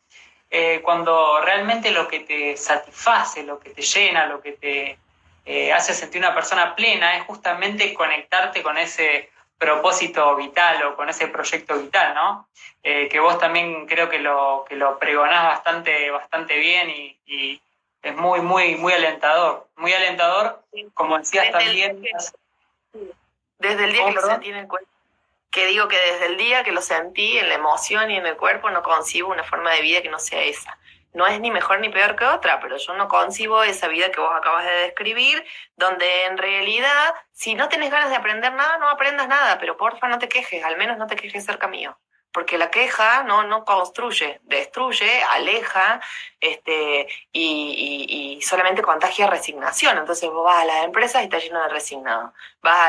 [0.49, 4.99] eh, cuando realmente lo que te satisface, lo que te llena, lo que te
[5.49, 11.09] eh, hace sentir una persona plena es justamente conectarte con ese propósito vital o con
[11.09, 12.47] ese proyecto vital, ¿no?
[12.81, 17.61] que vos también creo que lo, que lo pregonás bastante, bastante bien y
[18.01, 19.67] es muy, muy, muy alentador.
[19.75, 20.61] Muy alentador,
[20.93, 22.05] como decías desde también.
[22.93, 23.13] El
[23.59, 24.87] desde el día que lo sentí en el cuerpo.
[25.51, 28.37] Que digo que desde el día que lo sentí en la emoción y en el
[28.37, 30.77] cuerpo no concibo una forma de vida que no sea esa.
[31.13, 34.19] No es ni mejor ni peor que otra, pero yo no concibo esa vida que
[34.19, 35.43] vos acabas de describir,
[35.75, 40.07] donde en realidad, si no tenés ganas de aprender nada, no aprendas nada, pero porfa
[40.07, 41.97] no te quejes, al menos no te quejes cerca mío
[42.39, 45.99] porque la queja no, no construye, destruye, aleja
[46.39, 49.97] este, y, solamente contagia resignación.
[49.97, 52.79] Entonces vos vas a las empresas y está lleno de resignados, vas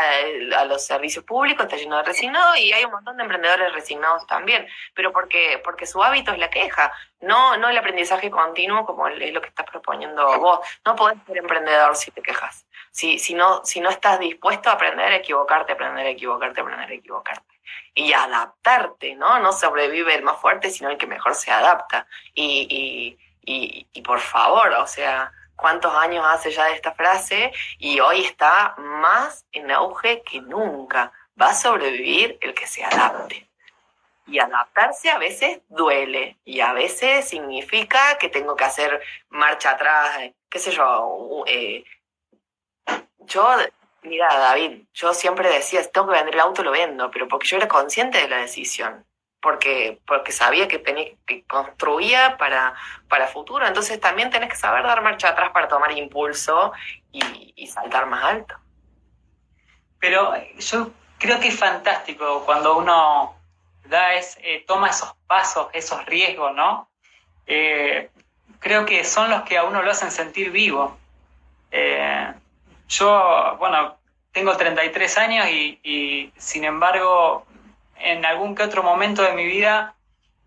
[0.57, 4.25] a, los servicios públicos, está lleno de resignados y hay un montón de emprendedores resignados
[4.29, 9.09] también, pero porque, porque su hábito es la queja, no, no el aprendizaje continuo como
[9.09, 10.61] es lo que estás proponiendo vos.
[10.85, 12.65] No podés ser emprendedor si te quejas.
[12.91, 17.51] Si, si, no, si no estás dispuesto a aprender equivocarte, aprender equivocarte, aprender equivocarte
[17.95, 19.39] y adaptarte, ¿no?
[19.41, 22.07] No sobrevive el más fuerte, sino el que mejor se adapta.
[22.35, 27.53] Y, y, y, por favor, o sea, ¿cuántos años hace ya de esta frase?
[27.79, 31.13] Y hoy está más en auge que nunca.
[31.41, 33.49] Va a sobrevivir el que se adapte.
[34.27, 40.31] Y adaptarse a veces duele y a veces significa que tengo que hacer marcha atrás,
[40.49, 41.45] qué sé yo.
[41.47, 41.85] Eh,
[43.27, 43.57] yo
[44.03, 47.59] Mira, David, yo siempre decía, tengo que vender el auto, lo vendo, pero porque yo
[47.59, 49.05] era consciente de la decisión,
[49.43, 50.83] porque, porque sabía que,
[51.27, 52.75] que construía para,
[53.09, 56.73] para futuro, entonces también tenés que saber dar marcha atrás para tomar impulso
[57.13, 58.57] y, saltar más alto.
[60.01, 63.37] Pero yo creo que es fantástico cuando uno
[63.85, 66.89] da es, eh, toma esos pasos, esos riesgos, ¿no?
[67.47, 68.11] Eh,
[68.59, 70.99] creo que son los que a uno lo hacen sentir vivo.
[71.71, 72.33] Eh,
[72.91, 73.97] yo, bueno,
[74.33, 77.47] tengo 33 años y, sin embargo,
[77.97, 79.95] en algún que otro momento de mi vida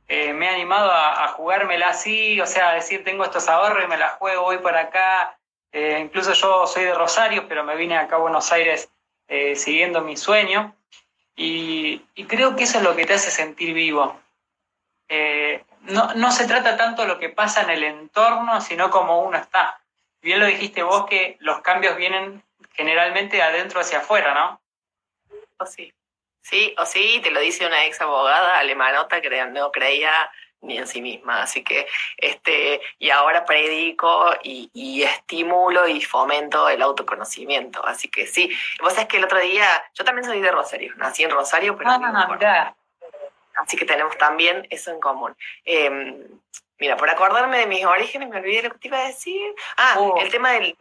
[0.08, 3.88] eh, me he animado a, jugármela así, o sea, a decir, tengo estos ahorros y
[3.88, 5.38] me la juego, voy por acá.
[5.72, 8.90] Eh, incluso yo soy de Rosario, pero me vine acá a Buenos Aires
[9.28, 10.76] eh, siguiendo mi sueño.
[11.36, 14.20] Y, creo que eso es lo que te hace sentir vivo.
[15.82, 19.38] no, no se trata tanto de lo que pasa en el entorno, sino como uno
[19.38, 19.83] está
[20.24, 22.42] bien lo dijiste vos que los cambios vienen
[22.74, 24.62] generalmente de adentro hacia afuera, ¿no?
[25.58, 25.94] O sí.
[26.42, 30.30] Sí, o sí, te lo dice una ex abogada alemanota que no creía
[30.64, 31.44] ni en sí misma.
[31.44, 37.86] Así que, este, y ahora predico y, estimulo y fomento el autoconocimiento.
[37.86, 41.24] Así que sí, vos sabés que el otro día, yo también soy de Rosario, nací
[41.24, 41.92] en Rosario, pero...
[41.92, 42.76] Ah,
[43.56, 45.36] Así que tenemos también eso en común.
[45.64, 46.28] Em,
[46.80, 49.54] Mira, por acordarme de mis orígenes me olvidé lo que te iba a decir.
[49.78, 50.16] Ah, oh.
[50.20, 50.76] el tema del...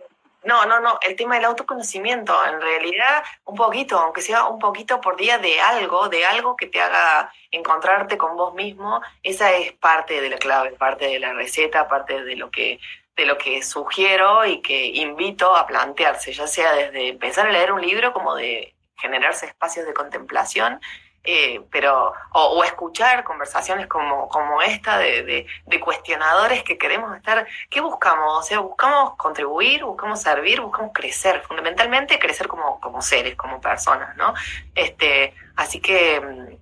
[0.44, 2.34] No, no, no, el tema del autoconocimiento.
[2.44, 6.66] En realidad, un poquito, aunque sea un poquito por día de algo, de algo que
[6.66, 11.32] te haga encontrarte con vos mismo, esa es parte de la clave, parte de la
[11.32, 12.80] receta, parte de lo que
[13.16, 17.72] de lo que sugiero y que invito a plantearse, ya sea desde empezar a leer
[17.72, 20.80] un libro como de generarse espacios de contemplación
[21.24, 27.80] eh, pero, o, escuchar conversaciones como, como esta de, de, cuestionadores que queremos estar, ¿qué
[27.80, 28.38] buscamos?
[28.38, 34.16] O sea, buscamos contribuir, buscamos servir, buscamos crecer, fundamentalmente crecer como, como seres, como personas,
[34.16, 34.34] ¿no?
[34.74, 36.56] Este, así que mm,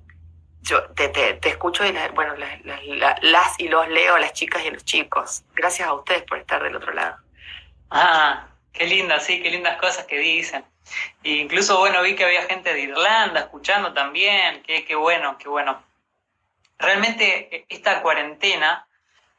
[0.62, 4.70] yo te, te, te escucho y bueno, las, las y los leo, las chicas y
[4.70, 5.42] los chicos.
[5.54, 7.16] Gracias a ustedes por estar del otro lado.
[7.90, 10.64] Ah, qué linda, sí, qué lindas cosas que dicen
[11.22, 15.82] incluso, bueno, vi que había gente de Irlanda escuchando también, qué, qué bueno, qué bueno.
[16.78, 18.86] Realmente e, esta cuarentena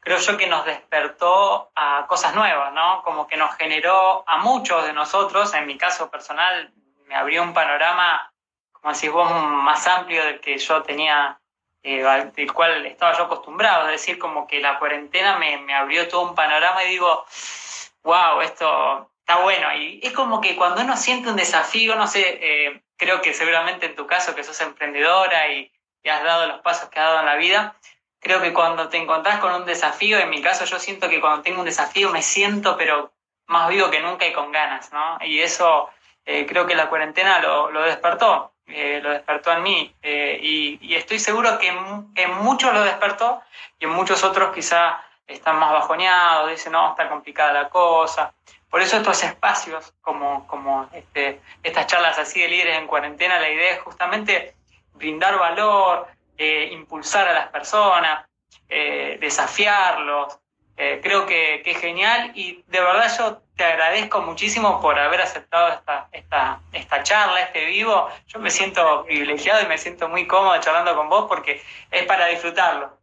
[0.00, 3.02] creo yo que nos despertó a cosas nuevas, ¿no?
[3.02, 6.72] Como que nos generó a muchos de nosotros, en mi caso personal,
[7.06, 8.32] me abrió un panorama,
[8.72, 11.38] como decís vos, más amplio del que yo tenía
[11.84, 12.02] eh,
[12.34, 16.22] del cual estaba yo acostumbrado, es decir, como que la cuarentena me, me abrió todo
[16.22, 17.24] un panorama y digo,
[18.02, 19.74] wow, esto está bueno.
[19.74, 23.86] Y es como que cuando uno siente un desafío, no sé, eh, creo que seguramente
[23.86, 27.20] en tu caso que sos emprendedora y, y, has dado los pasos que has dado
[27.20, 27.76] en la vida,
[28.20, 31.42] creo que cuando te encontrás con un desafío, en mi caso yo siento que cuando
[31.42, 33.12] tengo un desafío me siento pero
[33.46, 35.18] más vivo que nunca y con ganas, ¿no?
[35.20, 35.90] Y eso
[36.24, 40.78] eh, creo que la cuarentena lo, lo despertó, eh, lo despertó en mí eh, y,
[40.80, 43.42] y, estoy seguro que en, en, muchos lo despertó
[43.78, 48.32] y en muchos otros quizá están más bajoneados, dicen, no, está complicada la cosa.
[48.72, 53.50] Por eso estos espacios, como, como este, estas charlas así de líderes en cuarentena, la
[53.50, 54.54] idea es justamente
[54.94, 56.08] brindar valor,
[56.38, 58.24] eh, impulsar a las personas,
[58.70, 60.38] eh, desafiarlos.
[60.78, 65.20] Eh, creo que, que, es genial y de verdad yo te agradezco muchísimo por haber
[65.20, 68.08] aceptado esta, esta, esta charla, este vivo.
[68.28, 72.24] Yo me siento privilegiado y me siento muy cómodo charlando con vos porque es para
[72.28, 73.01] disfrutarlo.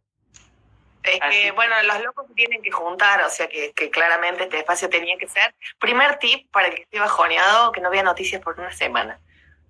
[1.02, 4.58] Es que, bueno, los locos se tienen que juntar, o sea que, que, claramente este
[4.58, 5.54] espacio tenía que ser.
[5.78, 9.18] Primer tip para el que esté bajoneado, que no vea noticias por una semana,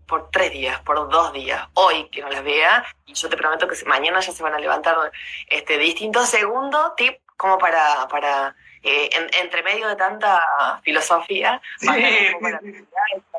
[0.07, 3.69] por tres días, por dos días, hoy que no las vea, y yo te prometo
[3.69, 4.97] que mañana ya se van a levantar
[5.47, 6.27] este distinto.
[6.27, 10.43] Segundo tip, como para, para eh, en, entre medio de tanta
[10.83, 11.89] filosofía, Sí.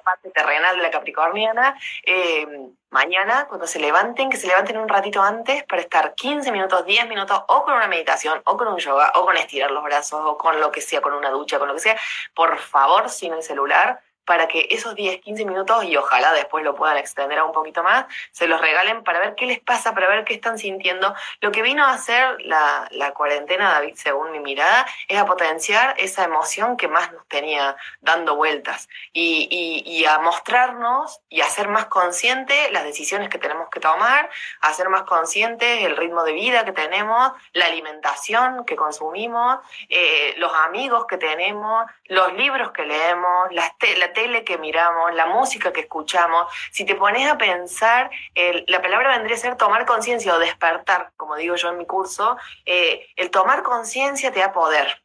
[0.03, 2.47] parte terrenal de la capricorniana, eh,
[2.89, 7.07] mañana cuando se levanten, que se levanten un ratito antes para estar 15 minutos, 10
[7.07, 10.37] minutos, o con una meditación, o con un yoga, o con estirar los brazos, o
[10.37, 11.97] con lo que sea, con una ducha, con lo que sea,
[12.33, 16.75] por favor, sin el celular, para que esos 10, 15 minutos, y ojalá después lo
[16.75, 20.07] puedan extender a un poquito más, se los regalen para ver qué les pasa, para
[20.07, 21.13] ver qué están sintiendo.
[21.39, 25.95] Lo que vino a hacer la, la cuarentena, David, según mi mirada, es a potenciar
[25.97, 31.45] esa emoción que más nos tenía dando vueltas y, y, y a mostrarnos y a
[31.45, 34.29] ser más conscientes las decisiones que tenemos que tomar,
[34.61, 40.33] a ser más conscientes el ritmo de vida que tenemos, la alimentación que consumimos, eh,
[40.37, 45.25] los amigos que tenemos, los libros que leemos, las te la tele que miramos, la
[45.25, 49.85] música que escuchamos, si te pones a pensar, el, la palabra vendría a ser tomar
[49.85, 54.51] conciencia o despertar, como digo yo en mi curso, eh, el tomar conciencia te da
[54.51, 55.01] poder,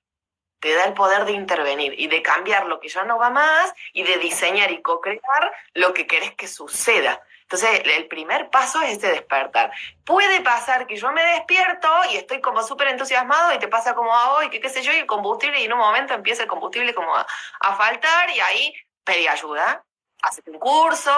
[0.60, 3.72] te da el poder de intervenir y de cambiar lo que ya no va más
[3.92, 7.22] y de diseñar y co-crear lo que querés que suceda.
[7.42, 9.70] Entonces, el primer paso es este despertar.
[10.04, 14.12] Puede pasar que yo me despierto y estoy como súper entusiasmado y te pasa como
[14.12, 16.48] a hoy, que qué sé yo, y el combustible, y en un momento empieza el
[16.48, 17.24] combustible como a,
[17.60, 18.74] a faltar y ahí
[19.06, 19.82] pedí ayuda,
[20.22, 21.12] hacete un curso,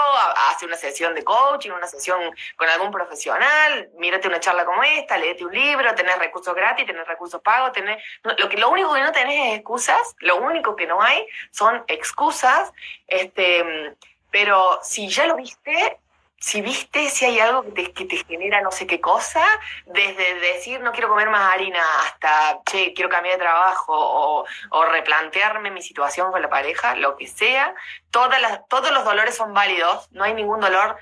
[0.51, 2.21] hace una sesión de coaching, una sesión
[2.57, 7.07] con algún profesional, mírate una charla como esta, léete un libro, tenés recursos gratis, tenés
[7.07, 8.03] recursos pagos, tenés...
[8.23, 11.83] Lo, que, lo único que no tenés es excusas, lo único que no hay son
[11.87, 12.71] excusas,
[13.07, 13.97] este,
[14.31, 15.99] pero si ya lo viste,
[16.41, 19.45] si viste si hay algo que te, que te, genera no sé qué cosa,
[19.87, 25.71] desde decir no quiero comer más harina hasta, che, quiero cambiar de trabajo o, replantearme
[25.71, 27.75] mi situación con la pareja, lo que sea,
[28.11, 30.97] todas las, todos los dolores son válidos, no hay ningún dolor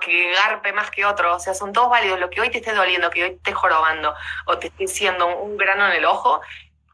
[0.00, 2.74] que garpe más que otro, o sea, son todos válidos, lo que hoy te esté
[2.74, 4.14] doliendo, que hoy te esté jorobando
[4.46, 6.40] o te esté haciendo un, un grano en el ojo,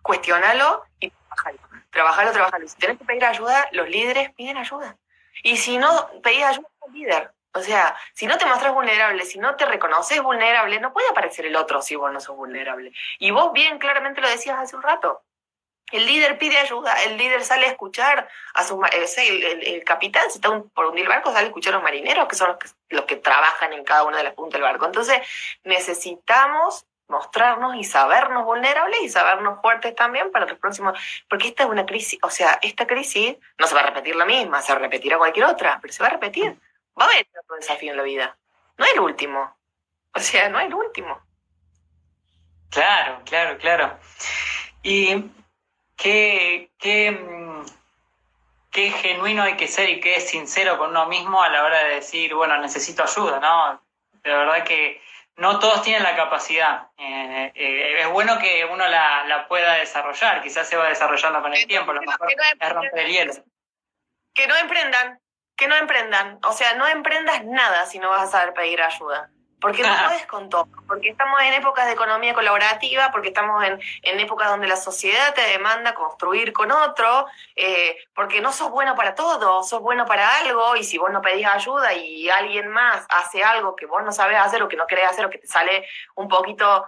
[0.03, 1.59] cuestionalo y trabajalo,
[1.91, 2.69] trabajalo, trabajalo.
[2.69, 4.97] Si tenés que pedir ayuda, los líderes piden ayuda.
[5.43, 7.31] Y si no pedís ayuda, líder.
[7.53, 11.47] O sea, si no te muestras vulnerable, si no te reconoces vulnerable, no puede aparecer
[11.47, 12.93] el otro si vos no sos vulnerable.
[13.19, 15.23] Y vos bien claramente lo decías hace un rato.
[15.91, 20.31] El líder pide ayuda, el líder sale a escuchar a sus el, el, el, capitán,
[20.31, 22.49] si está un, por hundir el barco, sale a escuchar a los marineros, que son
[22.49, 24.87] los que, los que trabajan en cada una de las puntas del barco.
[24.87, 25.21] Entonces,
[25.65, 31.69] necesitamos mostrarnos y sabernos vulnerables y sabernos fuertes también para los próximos, porque esta es
[31.69, 35.19] una crisis, o sea, esta crisis no se va a repetir la misma, se repetirá
[35.19, 36.57] cualquier otra, pero se va a repetir.
[36.99, 38.37] Va a haber otro desafío en la vida.
[38.79, 39.57] No es el último.
[40.15, 41.21] O sea, no es el último.
[42.71, 43.99] Claro, claro, claro.
[44.83, 45.25] Y
[45.97, 47.65] qué, qué,
[48.71, 51.97] qué genuino hay que ser y qué sincero con uno mismo a la hora de
[51.97, 53.83] decir, bueno, necesito ayuda, ¿no?
[54.23, 55.01] De verdad que
[55.41, 56.89] no todos tienen la capacidad.
[56.99, 61.55] Eh, eh, es bueno que uno la, la, pueda desarrollar, quizás se va desarrollando con
[61.55, 63.33] el tiempo, lo mejor es romper el hielo.
[64.35, 65.19] Que no emprendan,
[65.57, 66.39] que no emprendan.
[66.45, 69.31] O sea, no emprendas nada si no vas a saber pedir ayuda.
[69.61, 70.69] Porque no puedes con todo.
[70.87, 75.35] Porque estamos en épocas de economía colaborativa, porque estamos en, en épocas donde la sociedad
[75.35, 80.39] te demanda construir con otro, eh, porque no sos bueno para todo, sos bueno para
[80.39, 84.13] algo, y si vos no pedís ayuda y alguien más hace algo que vos no
[84.13, 86.85] sabes hacer o que no querés hacer o que te sale un poquito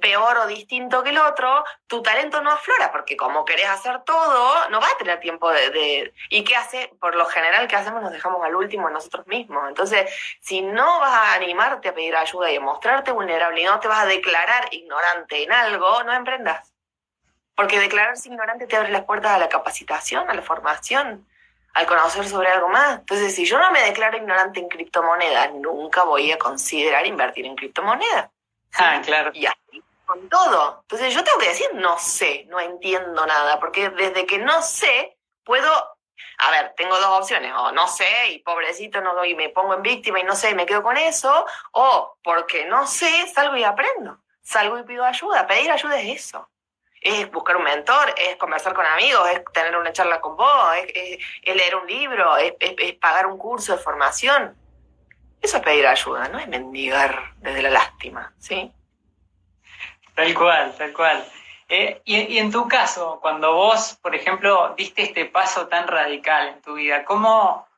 [0.00, 4.68] peor o distinto que el otro, tu talento no aflora, porque como querés hacer todo,
[4.70, 6.92] no vas a tener tiempo de, ¿Y qué hace?
[7.00, 8.02] Por lo general, ¿qué hacemos?
[8.02, 9.68] Nos dejamos al último nosotros mismos.
[9.68, 13.80] Entonces, si no vas a animarte a pedir ayuda y a mostrarte vulnerable y no
[13.80, 16.72] te vas a declarar ignorante en algo, no emprendas.
[17.56, 21.26] Porque declararse ignorante te abre las puertas a la capacitación, a la formación,
[21.74, 23.00] al conocer sobre algo más.
[23.00, 27.56] Entonces, si yo no me declaro ignorante en criptomonedas, nunca voy a considerar invertir en
[27.56, 28.30] criptomonedas.
[28.74, 29.30] Ah, claro.
[29.34, 30.80] Y así con todo.
[30.82, 35.18] Entonces, yo tengo que decir, no sé, no entiendo nada, porque desde que no sé,
[35.44, 35.70] puedo
[36.40, 39.82] a ver, tengo dos opciones, o no sé, y pobrecito, no y me pongo en
[39.82, 43.64] víctima y no sé, y me quedo con eso, o porque no sé, salgo y
[43.64, 46.48] aprendo, salgo y pido ayuda, pedir ayuda es eso
[47.00, 51.18] es buscar un mentor, es conversar con amigos, es tener una charla con vos, es,
[51.44, 52.54] leer un libro, es,
[53.00, 54.56] pagar un curso de formación.
[55.40, 58.72] Es pedir ayuda, no es mendigar desde la lástima, ¿sí?
[60.14, 61.24] Tal cual, tal cual.
[61.68, 66.48] Eh, y, y, en tu caso, cuando vos, por ejemplo, diste este paso tan radical
[66.48, 67.68] en tu vida, ¿cómo,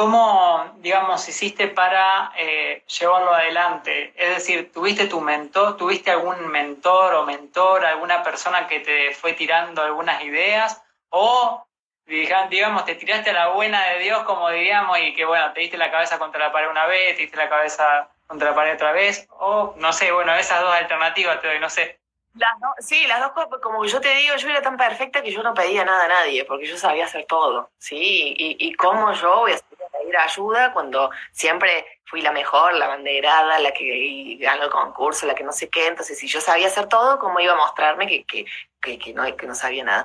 [0.00, 4.14] ¿Cómo, digamos, hiciste para eh, llevarlo adelante?
[4.16, 9.34] Es decir, ¿tuviste tu mentor, tuviste algún mentor o mentor, alguna persona que te fue
[9.34, 10.82] tirando algunas ideas?
[11.10, 11.66] ¿O,
[12.10, 15.78] digamos, te tiraste a la buena de Dios, como diríamos, y que, bueno, te diste
[15.78, 18.92] la cabeza contra la pared una vez, te diste la cabeza contra la pared otra
[18.92, 19.26] vez?
[19.30, 21.98] O, no sé, bueno, esas dos alternativas te doy, no sé.
[22.34, 25.42] Las sí, las dos cosas, como yo te digo, yo era tan perfecta que yo
[25.42, 28.34] no pedía nada a nadie, porque yo sabía hacer todo, ¿sí?
[28.36, 29.58] Y, y cómo yo voy a
[29.98, 35.34] pedir ayuda cuando siempre fui la mejor, la banderada, la que ganó el concurso, la
[35.34, 38.24] que no sé qué, entonces si yo sabía hacer todo, ¿cómo iba a mostrarme que,
[38.24, 38.46] que,
[38.80, 40.04] que, no, que no sabía nada?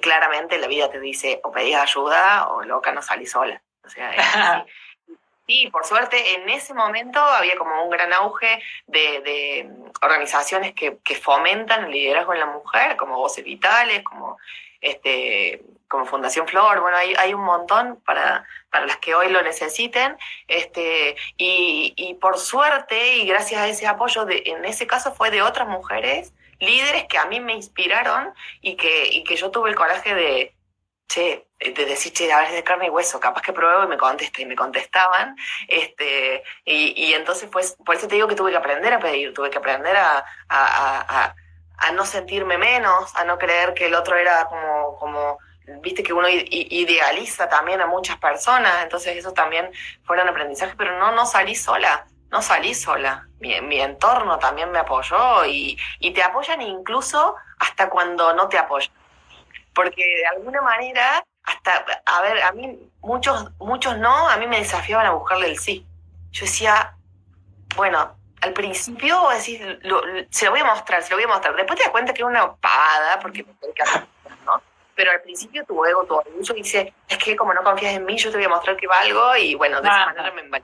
[0.00, 3.62] Claramente la vida te dice, o pedís ayuda o loca, no salís sola.
[3.84, 4.64] O sea,
[5.48, 9.66] Sí, por suerte en ese momento había como un gran auge de,
[10.02, 14.36] organizaciones que, fomentan el liderazgo en la mujer, como Voces Vitales, como
[14.82, 19.42] este como Fundación Flor, bueno, hay, hay un montón para, para las que hoy lo
[19.42, 25.14] necesiten, este, y, y por suerte y gracias a ese apoyo, de, en ese caso
[25.14, 29.50] fue de otras mujeres, líderes que a mí me inspiraron y que, y que yo
[29.50, 30.54] tuve el coraje de,
[31.08, 33.96] che, de decir, che, a ver, de carne y hueso, capaz que pruebo y me
[33.96, 35.36] contesta, y me contestaban,
[35.68, 39.32] este, y, y entonces pues, por eso te digo que tuve que aprender a pedir,
[39.32, 41.34] tuve que aprender a, a, a,
[41.78, 45.38] a no sentirme menos, a no creer que el otro era como, como
[45.82, 49.70] viste que uno idealiza también a muchas personas, entonces eso también
[50.04, 53.26] fue un aprendizaje, pero no, no salí sola, no salí sola.
[53.40, 58.92] Mi, entorno también me apoyó y, y te apoyan incluso hasta cuando no te apoyan
[59.78, 64.58] porque de alguna manera, hasta, a ver, a mí muchos, muchos no, a mí me
[64.58, 65.86] desafiaban a buscarle el sí.
[66.32, 66.96] Yo decía,
[67.76, 69.60] bueno, al principio decís,
[70.30, 71.54] se lo voy a mostrar, se lo voy a mostrar.
[71.54, 73.46] Después te das cuenta que es una pavada, porque.
[74.98, 78.18] Pero al principio tu ego, tu orgullo dice, es que como no confías en mí,
[78.18, 80.60] yo te voy a mostrar que valgo y bueno, de esa manera me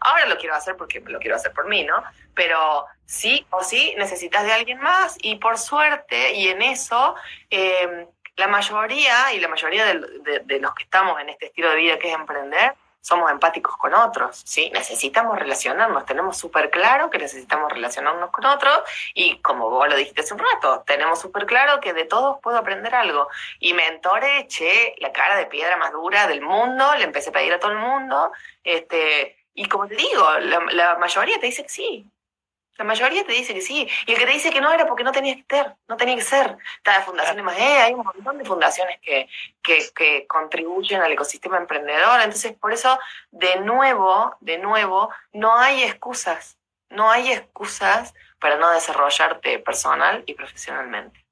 [0.00, 2.02] Ahora lo quiero hacer porque lo quiero hacer por mí, ¿no?
[2.34, 7.14] Pero sí o sí necesitas de alguien más y por suerte, y en eso,
[7.50, 11.98] eh, la mayoría, y la mayoría de, los que estamos en este estilo de vida
[11.98, 12.72] que es emprender,
[13.08, 14.70] somos empáticos con otros, ¿sí?
[14.74, 18.82] Necesitamos relacionarnos, tenemos súper claro que necesitamos relacionarnos con otros
[19.14, 22.58] y como vos lo dijiste hace un rato, tenemos súper claro que de todos puedo
[22.58, 23.28] aprender algo.
[23.60, 27.54] Y mentores, eché la cara de piedra más dura del mundo, le empecé a pedir
[27.54, 28.30] a todo el mundo,
[28.62, 32.06] este, y como te digo, la, la mayoría te dice que sí,
[32.78, 33.88] la mayoría te dice que sí.
[34.06, 36.14] Y el que te dice que no era porque no tenía que ser, no tenía
[36.14, 36.56] que ser.
[36.76, 39.28] Está la Fundación más E, hay un montón de fundaciones que,
[39.62, 42.20] que, que, contribuyen al ecosistema emprendedor.
[42.20, 42.98] Entonces, por eso,
[43.32, 46.56] de nuevo, de nuevo, no hay excusas.
[46.88, 51.27] No hay excusas para no desarrollarte personal y profesionalmente.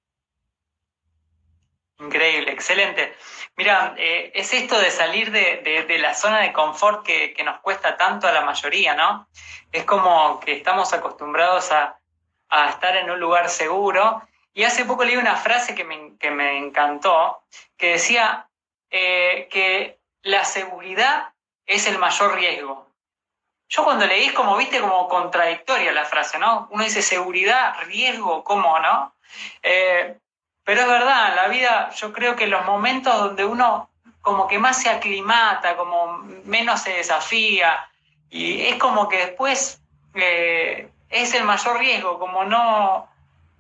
[1.99, 3.17] Increíble, excelente.
[3.57, 8.29] Mira, eh, es esto de salir de, la zona de confort que, nos cuesta tanto
[8.29, 9.29] a la mayoría, ¿no?
[9.73, 11.99] Es como que estamos acostumbrados a,
[12.69, 14.23] estar en un lugar seguro.
[14.53, 17.43] Y hace poco leí una frase que me, encantó,
[17.77, 18.49] que decía
[18.91, 21.33] eh, que la seguridad
[21.65, 22.87] es el mayor riesgo.
[23.69, 26.69] Yo cuando leí, como viste, como contradictoria la frase, ¿no?
[26.71, 29.15] Uno dice seguridad, riesgo, ¿cómo, no?
[29.63, 30.19] Eh,
[30.67, 33.89] pero es verdad, la vida, yo creo que los momentos donde uno
[34.21, 37.89] como que más se aclimata, como menos se desafía,
[38.31, 39.81] y es como que después
[40.15, 43.09] eh, es el mayor riesgo, como no,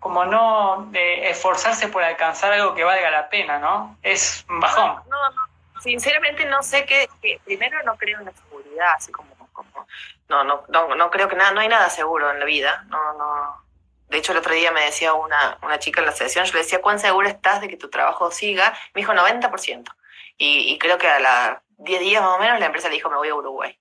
[0.00, 3.96] como no de esforzarse por alcanzar algo que valga la pena, ¿no?
[4.02, 4.96] Es un bajón.
[5.08, 7.08] No, no, sinceramente no sé qué,
[7.44, 9.86] primero no creo en la seguridad, así como, como
[10.28, 13.12] no, no, no, no creo que nada, no hay nada seguro en la vida, no,
[13.12, 13.65] no,
[14.08, 16.60] de hecho el otro día me decía una, una chica en la sesión, yo le
[16.60, 18.72] decía, ¿cuán segura estás de que tu trabajo siga?
[18.94, 19.84] Me dijo 90%.
[20.38, 23.10] Y, y creo que a las 10 días más o menos la empresa le dijo,
[23.10, 23.78] me voy a Uruguay.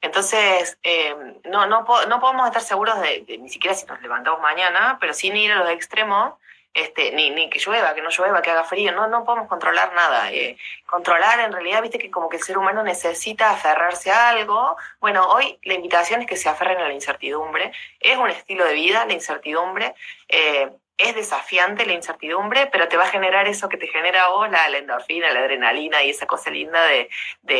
[0.00, 4.98] Entonces, eh, no, no, no podemos estar seguros de, ni siquiera si nos levantamos mañana,
[5.00, 6.34] pero sin ir a los extremos,
[6.76, 9.94] este, ni, ni que llueva, que no llueva, que haga frío, no, no podemos controlar
[9.94, 10.30] nada.
[10.30, 14.76] Eh, controlar en realidad, viste que como que el ser humano necesita aferrarse a algo.
[15.00, 17.72] Bueno, hoy la invitación es que se aferren a la incertidumbre.
[17.98, 19.94] Es un estilo de vida la incertidumbre.
[20.28, 20.68] Eh,
[20.98, 24.50] es desafiante la incertidumbre, pero te va a generar eso que te genera a vos,
[24.50, 27.08] la, endorfina, la adrenalina y esa cosa linda de,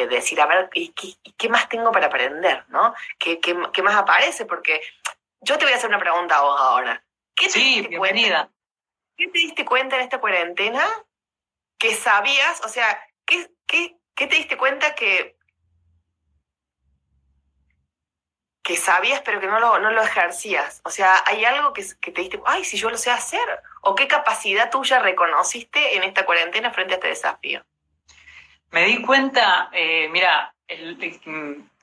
[0.08, 2.64] decir, a ver, ¿y qué, más tengo para aprender?
[2.68, 2.94] ¿no?
[3.18, 4.44] ¿Qué, ¿Qué, más aparece?
[4.44, 4.82] Porque
[5.40, 7.02] yo te voy a hacer una pregunta a vos ahora.
[7.34, 8.50] ¿Qué sí, bienvenida.
[9.16, 10.84] ¿Qué te diste cuenta en esta cuarentena
[11.78, 12.62] que sabías?
[12.64, 15.36] O sea, ¿qué, qué, te diste cuenta que
[18.62, 20.80] que sabías pero que no lo, no lo ejercías?
[20.84, 23.62] O sea, ¿hay algo que, te diste, ay, si yo lo sé hacer?
[23.82, 27.64] ¿O qué capacidad tuya reconociste en esta cuarentena frente a este desafío?
[28.72, 30.52] Me di cuenta, eh, mira,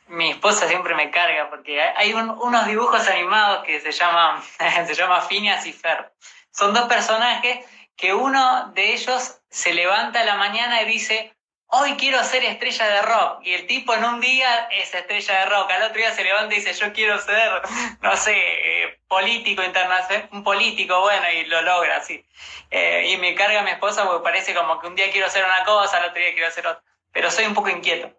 [0.08, 4.44] mi esposa siempre me carga porque hay unos dibujos animados que se llaman,
[4.86, 6.12] se llama Phineas y Fer.
[6.54, 11.34] Son dos personajes que uno de ellos se levanta a la mañana y dice,
[11.68, 13.40] hoy quiero ser estrella de rock.
[13.44, 16.54] Y el tipo en un día es estrella de rock, al otro día se levanta
[16.54, 17.62] y dice, yo quiero ser,
[18.02, 22.24] no sé, eh, político internacional, un político, bueno, y lo logra así.
[22.70, 25.64] Eh, y me carga mi esposa porque parece como que un día quiero hacer una
[25.64, 26.84] cosa, al otro día quiero hacer otra.
[27.12, 28.12] Pero soy un poco inquieto.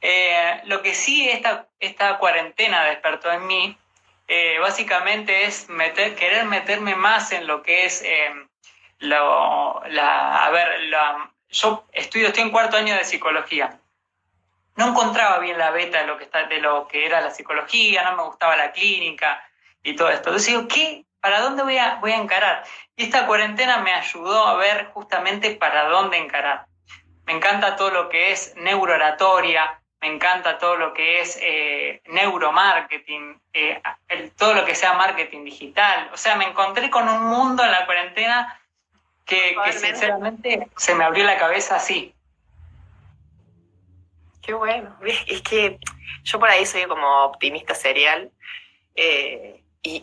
[0.00, 3.78] Eh, lo que sí esta, esta cuarentena despertó en mí,
[4.60, 8.04] básicamente es meter, querer meterme más en lo que es
[8.98, 13.78] lo, la, a ver, la, yo estudio, estoy en cuarto año de psicología.
[14.76, 18.04] No encontraba bien la beta de lo que, está, de lo que era la psicología,
[18.04, 19.46] no me gustaba la clínica
[19.82, 20.30] y todo esto.
[20.30, 21.04] Entonces digo, ¿qué?
[21.20, 22.64] ¿Para dónde voy a, voy a encarar?
[22.96, 26.66] Y esta cuarentena me ayudó a ver justamente para dónde encarar.
[27.26, 33.40] Me encanta todo lo que es neurooratoria, me encanta todo lo que es eh, neuromarketing,
[33.52, 33.80] eh,
[34.36, 36.10] todo lo que sea marketing digital.
[36.12, 38.60] O sea, me encontré con un mundo en la cuarentena
[39.24, 42.12] que, sinceramente se me abrió la cabeza así.
[44.42, 44.92] Qué bueno.
[45.28, 45.78] Es que
[46.24, 48.28] yo por ahí soy como optimista serial
[48.96, 49.51] eh,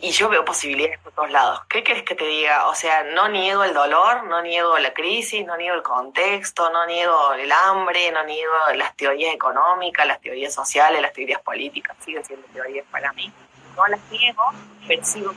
[0.00, 1.62] y, yo veo posibilidades por todos lados.
[1.68, 2.66] ¿Qué querés que te diga?
[2.68, 6.86] O sea, no niego el dolor, no niego la crisis, no niego el contexto, no
[6.86, 11.96] niego el hambre, no niego las teorías económicas, las teorías sociales, las teorías políticas.
[12.04, 13.32] Siguen siendo teorías para mí.
[13.76, 14.42] No las niego,
[14.86, 15.32] pero sigo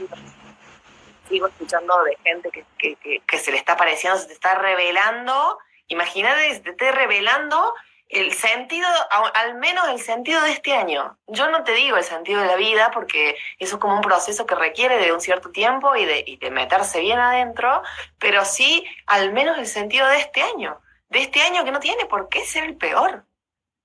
[1.29, 5.57] sigo escuchando de gente que, se le está apareciendo, se te está revelando.
[5.87, 7.73] Imagínate, se te esté revelando
[8.13, 8.87] el sentido,
[9.33, 11.17] al menos el sentido de este año.
[11.27, 14.45] Yo no te digo el sentido de la vida porque eso es como un proceso
[14.45, 17.81] que requiere de un cierto tiempo y de, y de meterse bien adentro,
[18.19, 20.79] pero sí al menos el sentido de este año.
[21.09, 23.25] De este año que no tiene por qué ser el peor.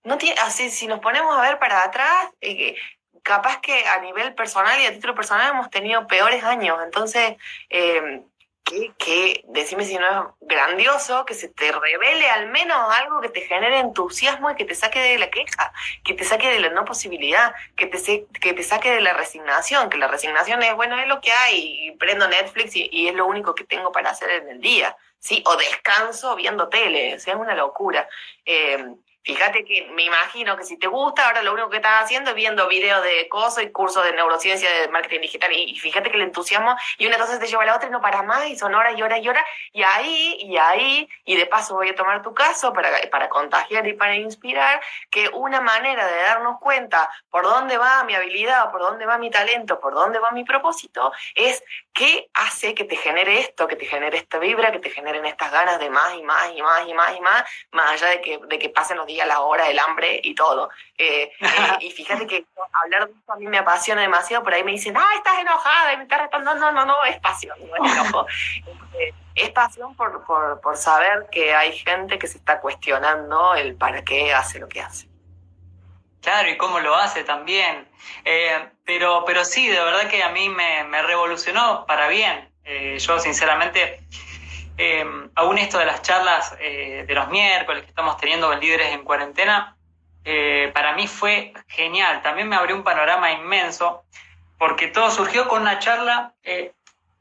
[0.04, 2.76] No tiene, así, si nos ponemos a ver para atrás, eh,
[3.22, 6.78] capaz que a nivel personal y a título personal hemos tenido peores años.
[6.82, 7.36] Entonces,
[7.68, 8.22] eh,
[8.98, 13.40] que, decime si no es grandioso, que se te revele al menos algo que te
[13.42, 15.72] genere entusiasmo y que te saque de la queja,
[16.04, 19.88] que te saque de la no posibilidad, que te, que te saque de la resignación,
[19.88, 23.26] que la resignación es, bueno, es lo que hay, y prendo Netflix y, es lo
[23.26, 25.42] único que tengo para hacer en el día, ¿sí?
[25.46, 28.08] O descanso viendo tele, o sea, es una locura.
[28.44, 32.30] Eh, Fíjate que me imagino que si te gusta, ahora lo único que estás haciendo
[32.30, 35.52] es viendo videos de cosas y cursos de neurociencia, de marketing digital.
[35.52, 38.00] Y, fíjate que el entusiasmo y una cosa te lleva a la otra y no
[38.00, 39.44] para más, y son horas y horas y horas.
[39.72, 43.86] Y ahí, y ahí, y de paso voy a tomar tu caso para, para contagiar
[43.86, 48.80] y para inspirar, que una manera de darnos cuenta por dónde va mi habilidad, por
[48.80, 51.62] dónde va mi talento, por dónde va mi propósito, es
[51.98, 55.50] qué hace que te genere esto, que te genere esta vibra, que te generen estas
[55.50, 58.38] ganas de más y más y más y más y más, más allá de que,
[58.38, 60.70] de que pasen los días la hora, el hambre y todo.
[60.96, 64.62] Eh, eh, y fíjate que hablar de esto a mí me apasiona demasiado, por ahí
[64.62, 67.84] me dicen, ah, estás enojada, y me estás No, no, no, no, es pasión, no
[67.84, 68.26] es enojo.
[68.96, 73.74] Eh, es pasión por, por, por saber que hay gente que se está cuestionando el
[73.74, 75.08] para qué hace lo que hace.
[76.20, 77.88] Claro, y cómo lo hace también.
[78.88, 82.48] Pero, pero sí, de verdad que a mí me, me revolucionó para bien.
[82.96, 84.00] yo, sinceramente,
[84.78, 88.94] eh, aún esto de las charlas eh, de los miércoles que estamos teniendo con líderes
[88.94, 89.76] en cuarentena,
[90.24, 92.22] eh, para mí fue genial.
[92.22, 94.04] También me abrió un panorama inmenso,
[94.56, 96.32] porque todo surgió con una charla.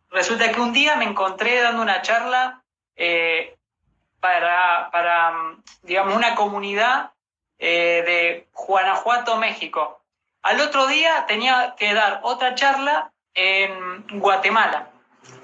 [0.10, 2.64] resulta que un día me encontré dando una charla
[4.22, 5.34] para, para,
[5.82, 7.12] digamos, una comunidad
[7.60, 10.00] de Guanajuato, México.
[10.48, 14.88] Al otro día tenía que dar otra charla en Guatemala.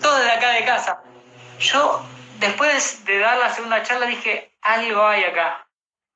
[0.01, 1.03] todo desde acá de casa.
[1.59, 2.01] Yo,
[2.39, 5.67] después de dar la segunda charla, dije, algo hay acá,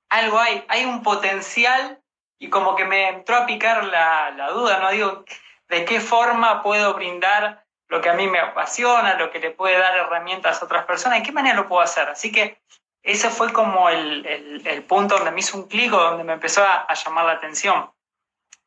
[0.09, 2.01] algo hay, hay un potencial
[2.39, 4.89] y como que me entró a picar la, la duda, ¿no?
[4.91, 5.25] Digo,
[5.67, 9.77] ¿de qué forma puedo brindar lo que a mí me apasiona, lo que le puede
[9.77, 11.19] dar herramientas a otras personas?
[11.19, 12.07] ¿De qué manera lo puedo hacer?
[12.07, 12.61] Así que
[13.03, 14.25] ese fue como el,
[14.65, 17.91] el, punto donde me hizo un clic donde me empezó a, llamar la atención.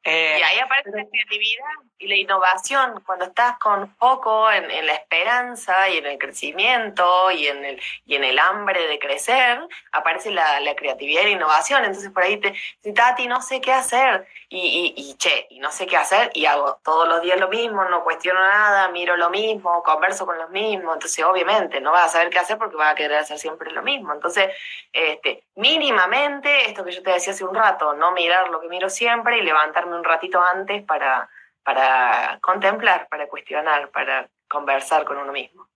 [0.05, 4.87] Eh, y ahí aparece la creatividad y la innovación, cuando estás con foco en, en,
[4.87, 9.61] la esperanza y en el crecimiento y en el, y en el hambre de crecer,
[9.93, 11.85] aparece la, creatividad y la innovación.
[11.85, 14.27] Entonces por ahí te dice, Tati, no sé qué hacer.
[14.49, 17.49] Y, y, y, che, y no sé qué hacer y hago todos los días lo
[17.49, 20.95] mismo, no cuestiono nada, miro lo mismo, converso con los mismos.
[20.95, 23.83] Entonces obviamente no vas a saber qué hacer porque vas a querer hacer siempre lo
[23.83, 24.15] mismo.
[24.15, 24.55] Entonces,
[24.91, 28.89] este, mínimamente, esto que yo te decía hace un rato, no mirar lo que miro
[28.89, 31.29] siempre y levantarme un ratito antes para
[31.71, 35.69] para contemplar, para cuestionar, para conversar con uno mismo.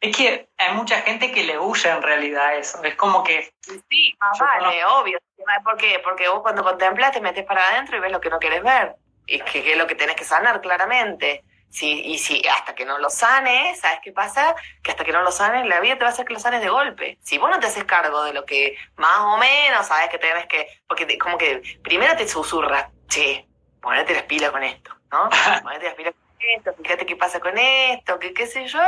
[0.00, 2.82] Es que hay mucha gente que le huye en realidad eso.
[2.84, 3.52] Es como que.
[3.60, 5.18] Sí, más vale, obvio.
[5.64, 6.00] ¿Por qué?
[6.04, 8.94] Porque vos cuando contemplas te metes para adentro y ves lo que no quieres ver.
[9.26, 11.42] Y que, es lo que tenés que sanar claramente.
[11.70, 14.54] Sí, y si hasta que no lo sanes, ¿sabes qué pasa?
[14.82, 16.60] Que hasta que no lo sanes, la vida te va a hacer que lo sanes
[16.60, 17.18] de golpe.
[17.20, 20.46] Si vos no te haces cargo de lo que más o menos sabes que tenés
[20.46, 20.68] que.
[20.86, 23.50] Porque como que primero te susurra, che,
[23.80, 25.28] ponete las pilas con esto, ¿no?
[25.62, 26.14] Ponete
[26.56, 28.80] esto, fíjate qué pasa con esto, qué qué sé yo,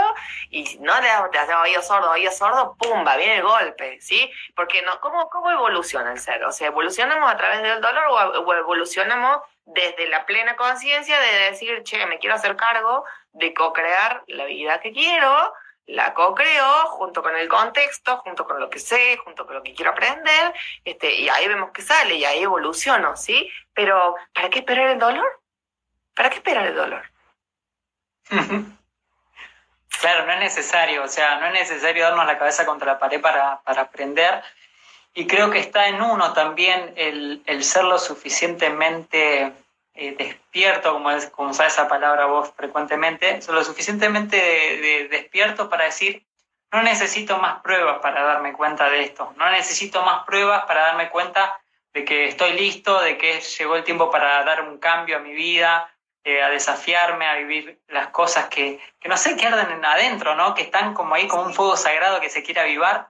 [0.50, 0.92] y si no
[1.30, 4.30] te haces oído sordo, oído sordo, pumba, viene el golpe, ¿sí?
[4.56, 6.42] Porque no, ¿cómo, cómo evoluciona el ser?
[6.44, 11.82] O sea, ¿evolucionamos a través del dolor o evolucionamos desde la plena conciencia de decir,
[11.82, 15.52] che, me quiero hacer cargo de co-crear la vida que quiero,
[15.86, 19.74] la co-creo junto con el contexto, junto con lo que sé, junto con lo que
[19.74, 20.54] quiero aprender,
[20.84, 23.50] este, y ahí vemos que sale y ahí evoluciono, ¿sí?
[23.74, 25.41] Pero, ¿para qué esperar el dolor?
[26.14, 27.02] ¿Para qué esperar el dolor?
[30.00, 33.20] claro, no es necesario, o sea, no es necesario darnos la cabeza contra la pared
[33.20, 34.42] para, para aprender.
[35.14, 39.52] Y creo que está en uno también el, el ser lo suficientemente
[39.94, 46.24] eh, despierto, como, es, como usas esa palabra vos frecuentemente, lo suficientemente despierto para decir,
[46.72, 51.10] no necesito más pruebas para darme cuenta de esto, no necesito más pruebas para darme
[51.10, 51.60] cuenta
[51.92, 55.34] de que estoy listo, de que llegó el tiempo para dar un cambio a mi
[55.34, 55.91] vida,
[56.24, 60.54] eh, a desafiarme, a vivir las cosas que, que no sé, que arden adentro, ¿no?
[60.54, 63.08] Que están como ahí como un fuego sagrado que se quiere avivar.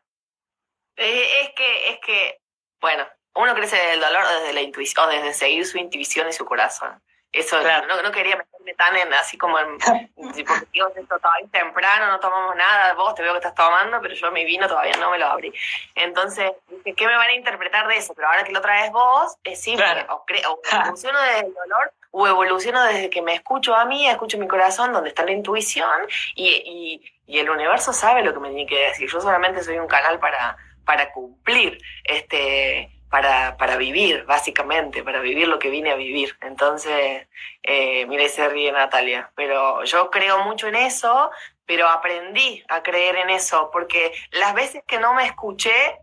[0.97, 2.41] Eh, es que, es que,
[2.81, 6.47] bueno, uno crece del dolor desde la intuición, o desde seguir su intuición y su
[6.47, 7.03] corazón.
[7.33, 9.79] Eso, no, no, quería meterme tan en, así como en,
[10.17, 14.01] porque digo, esto todavía es temprano, no tomamos nada, vos te veo que estás tomando,
[14.01, 15.53] pero yo mi vino todavía no me lo abrí.
[15.95, 16.51] Entonces,
[16.97, 18.15] ¿qué me van a interpretar de eso?
[18.15, 22.27] Pero ahora que lo traes vos, es simple, o, o evoluciono desde el dolor o
[22.29, 26.03] evoluciono desde que me escucho a mí, escucho mi corazón, donde está la intuición,
[26.37, 29.09] y, y, el universo sabe lo que me tiene que decir.
[29.11, 30.55] Yo solamente soy un canal para,
[30.85, 36.35] para cumplir este para, para vivir, básicamente, para vivir lo que vine a vivir.
[36.41, 37.29] Entonces,
[37.63, 41.31] eh, mire, se ríe Natalia, pero yo creo mucho en eso,
[41.67, 45.99] pero aprendí a creer en eso, porque las veces que no me escuché,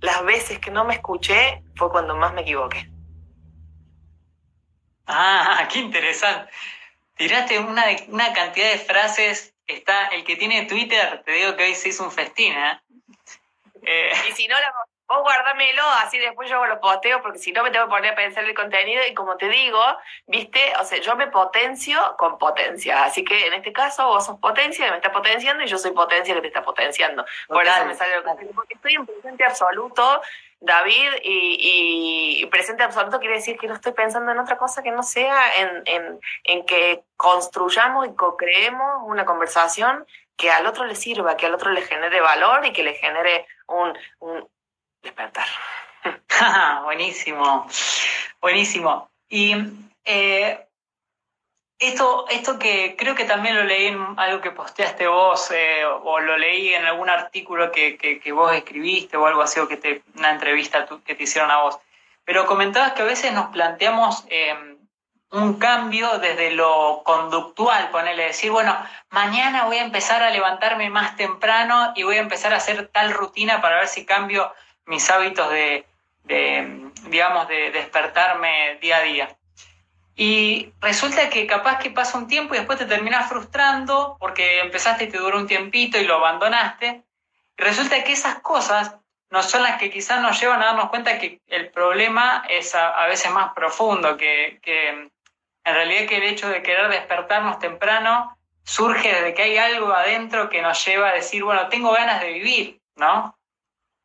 [0.00, 2.93] las veces que no me escuché fue cuando más me equivoqué.
[5.06, 6.52] Ah, qué interesante.
[7.16, 9.54] Tiraste una, una cantidad de frases.
[9.66, 12.78] Está el que tiene Twitter, te digo que hoy se hizo un festín, ¿eh?
[13.82, 14.70] eh y si no, la,
[15.06, 18.16] vos guardamelo, así después yo lo posteo, porque si no me tengo que poner a
[18.16, 19.80] pensar el contenido y como te digo,
[20.26, 24.38] viste, o sea, yo me potencio con potencia, así que en este caso vos sos
[24.38, 27.24] potencia que me está potenciando y yo soy potencia que te está potenciando.
[27.48, 30.22] Por eso me sale lo que porque estoy en presente absoluto,
[30.64, 35.02] David, y, presente absoluto quiere decir que no estoy pensando en otra cosa que no
[35.02, 40.06] sea en, en, en que construyamos y co-creemos una conversación
[40.36, 43.46] que al otro le sirva, que al otro le genere valor y que le genere
[43.66, 44.48] un, un,
[45.02, 45.46] despertar.
[46.84, 47.66] buenísimo,
[48.40, 49.10] buenísimo.
[49.28, 49.54] Y
[50.04, 50.66] eh,
[51.86, 56.20] esto, esto que creo que también lo leí en algo que posteaste vos, eh, o
[56.20, 60.02] lo leí en algún artículo que, que, vos escribiste o algo así, o que te,
[60.16, 61.78] una entrevista que te hicieron a vos.
[62.24, 64.78] Pero comentabas que a veces nos planteamos em,
[65.30, 68.76] un cambio desde lo conductual, ponerle decir, bueno,
[69.10, 73.12] mañana voy a empezar a levantarme más temprano y voy a empezar a hacer tal
[73.12, 74.52] rutina para ver si cambio
[74.86, 75.84] mis hábitos de,
[77.08, 79.36] digamos, de despertarme día a día.
[80.16, 85.04] Y resulta que capaz que pasa un tiempo y después te terminas frustrando porque empezaste
[85.04, 87.02] y te duró un tiempito y lo abandonaste.
[87.56, 88.96] Y resulta que esas cosas
[89.30, 93.06] no son las que quizás nos llevan a darnos cuenta que el problema es a,
[93.06, 95.10] veces más profundo, que, que, en
[95.64, 100.62] realidad que el hecho de querer despertarnos temprano surge desde que hay algo adentro que
[100.62, 103.36] nos lleva a decir, bueno, tengo ganas de vivir, ¿no?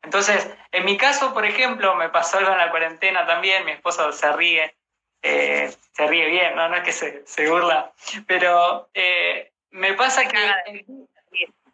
[0.02, 4.10] Entonces, en mi caso, por ejemplo, me pasó algo en la cuarentena también, mi esposa
[4.12, 4.74] se ríe,
[5.22, 6.68] eh, se ríe bien, ¿no?
[6.68, 7.92] No es que se, se burla,
[8.26, 10.84] pero eh, me pasa que...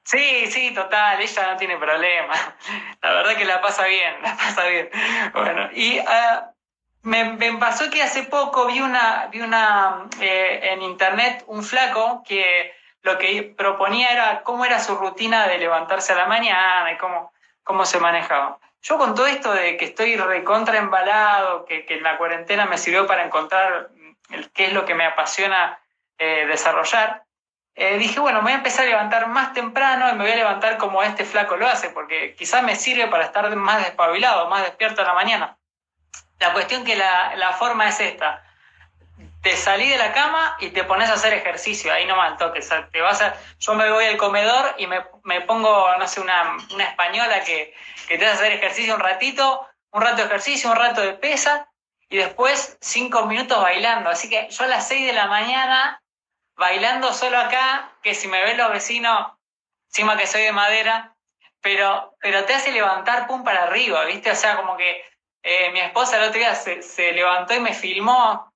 [0.06, 2.32] Sí, sí, total, ella no tiene problema.
[3.02, 4.88] La verdad que la pasa bien, la pasa bien.
[5.32, 6.56] Bueno, y uh,
[7.02, 12.22] me, me, pasó que hace poco vi una, vi una eh, en internet un flaco
[12.24, 12.72] que
[13.02, 17.32] lo que proponía era cómo era su rutina de levantarse a la mañana y cómo,
[17.64, 18.58] cómo se manejaba.
[18.88, 22.78] Yo con todo esto de que estoy recontra embalado, que, que en la cuarentena me
[22.78, 23.88] sirvió para encontrar
[24.30, 25.80] el, qué es lo que me apasiona
[26.18, 27.24] eh, desarrollar,
[27.74, 30.36] eh, dije, bueno, me voy a empezar a levantar más temprano y me voy a
[30.36, 34.62] levantar como este flaco lo hace, porque quizás me sirve para estar más despabilado, más
[34.62, 35.58] despierto en la mañana.
[36.38, 38.44] La cuestión que la, la forma es esta.
[39.46, 42.90] Te salí de la cama y te pones a hacer ejercicio, ahí nomás al.
[42.90, 46.56] Te vas a, yo me voy al comedor y me, me pongo, no sé, una,
[46.74, 47.72] una española que,
[48.08, 51.70] que te hace hacer ejercicio un ratito, un rato de ejercicio, un rato de pesa
[52.08, 54.10] y después cinco minutos bailando.
[54.10, 56.02] Así que yo a las seis de la mañana
[56.56, 59.28] bailando solo acá, que si me ven los vecinos,
[59.90, 61.14] encima que soy de madera,
[61.60, 64.28] pero, pero te hace levantar pum para arriba, ¿viste?
[64.28, 65.04] O sea, como que
[65.44, 68.52] eh, mi esposa el otro día se, se, levantó y me filmó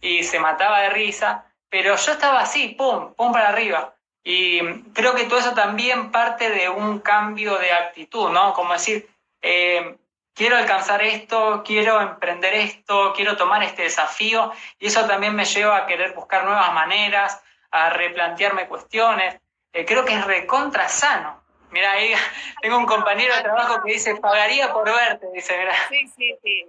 [0.00, 3.94] y se mataba de risa, pero yo estaba así, pum, pum para arriba.
[4.22, 4.60] Y
[4.94, 8.54] creo que todo eso también parte de un cambio de actitud, ¿no?
[8.54, 9.08] Como decir,
[9.42, 9.96] eh,
[10.34, 15.76] quiero alcanzar esto, quiero emprender esto, quiero tomar este desafío, y eso también me lleva
[15.76, 19.40] a querer buscar nuevas maneras, a replantearme cuestiones.
[19.72, 21.43] Eh, creo que es recontra sano.
[21.74, 22.14] Mira, ahí
[22.62, 25.74] tengo un compañero de trabajo que dice, pagaría por verte, dice, mira.
[25.88, 26.64] Sí, sí, sí.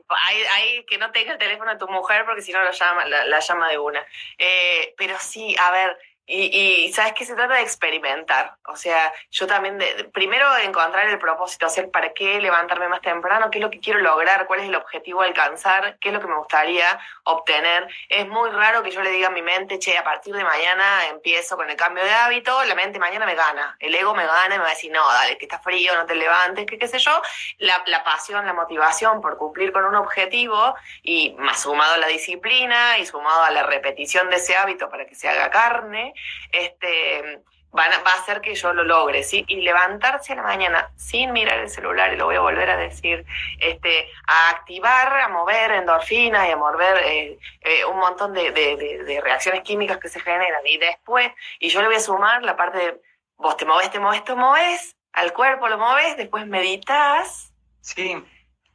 [0.51, 3.39] Ahí, que no tenga el teléfono de tu mujer porque si no la llama, la,
[3.39, 4.03] llama de una.
[4.39, 5.95] Eh, pero sí, a ver,
[6.27, 8.55] y, y, sabes que se trata de experimentar.
[8.67, 13.51] O sea, yo también, de, primero encontrar el propósito, hacer para qué levantarme más temprano,
[13.51, 16.27] qué es lo que quiero lograr, cuál es el objetivo alcanzar, qué es lo que
[16.27, 17.87] me gustaría obtener.
[18.09, 21.07] Es muy raro que yo le diga a mi mente, che, a partir de mañana
[21.09, 24.55] empiezo con el cambio de hábito, la mente mañana me gana, el ego me gana
[24.55, 26.87] y me va a decir, no, dale, que está frío, no te levantes, que qué
[26.87, 27.21] sé yo.
[27.59, 30.73] La, la pasión, la motivación por cumplir con un objetivo
[31.03, 35.05] y más sumado a la disciplina y sumado a la repetición de ese hábito para
[35.05, 36.14] que se haga carne
[36.51, 37.41] este,
[37.77, 39.43] va a hacer que yo lo logre, ¿sí?
[39.47, 42.77] Y levantarse a la mañana sin mirar el celular, y lo voy a volver a
[42.77, 43.25] decir,
[43.59, 49.21] este, a activar, a mover endorfinas y a mover eh, eh, un montón de, de,
[49.21, 50.65] reacciones químicas que se generan.
[50.65, 53.01] Y después, y yo le voy a sumar la parte de,
[53.37, 57.53] vos te moves, te moves, te moves, al cuerpo lo moves, después meditas.
[57.81, 58.23] Sí.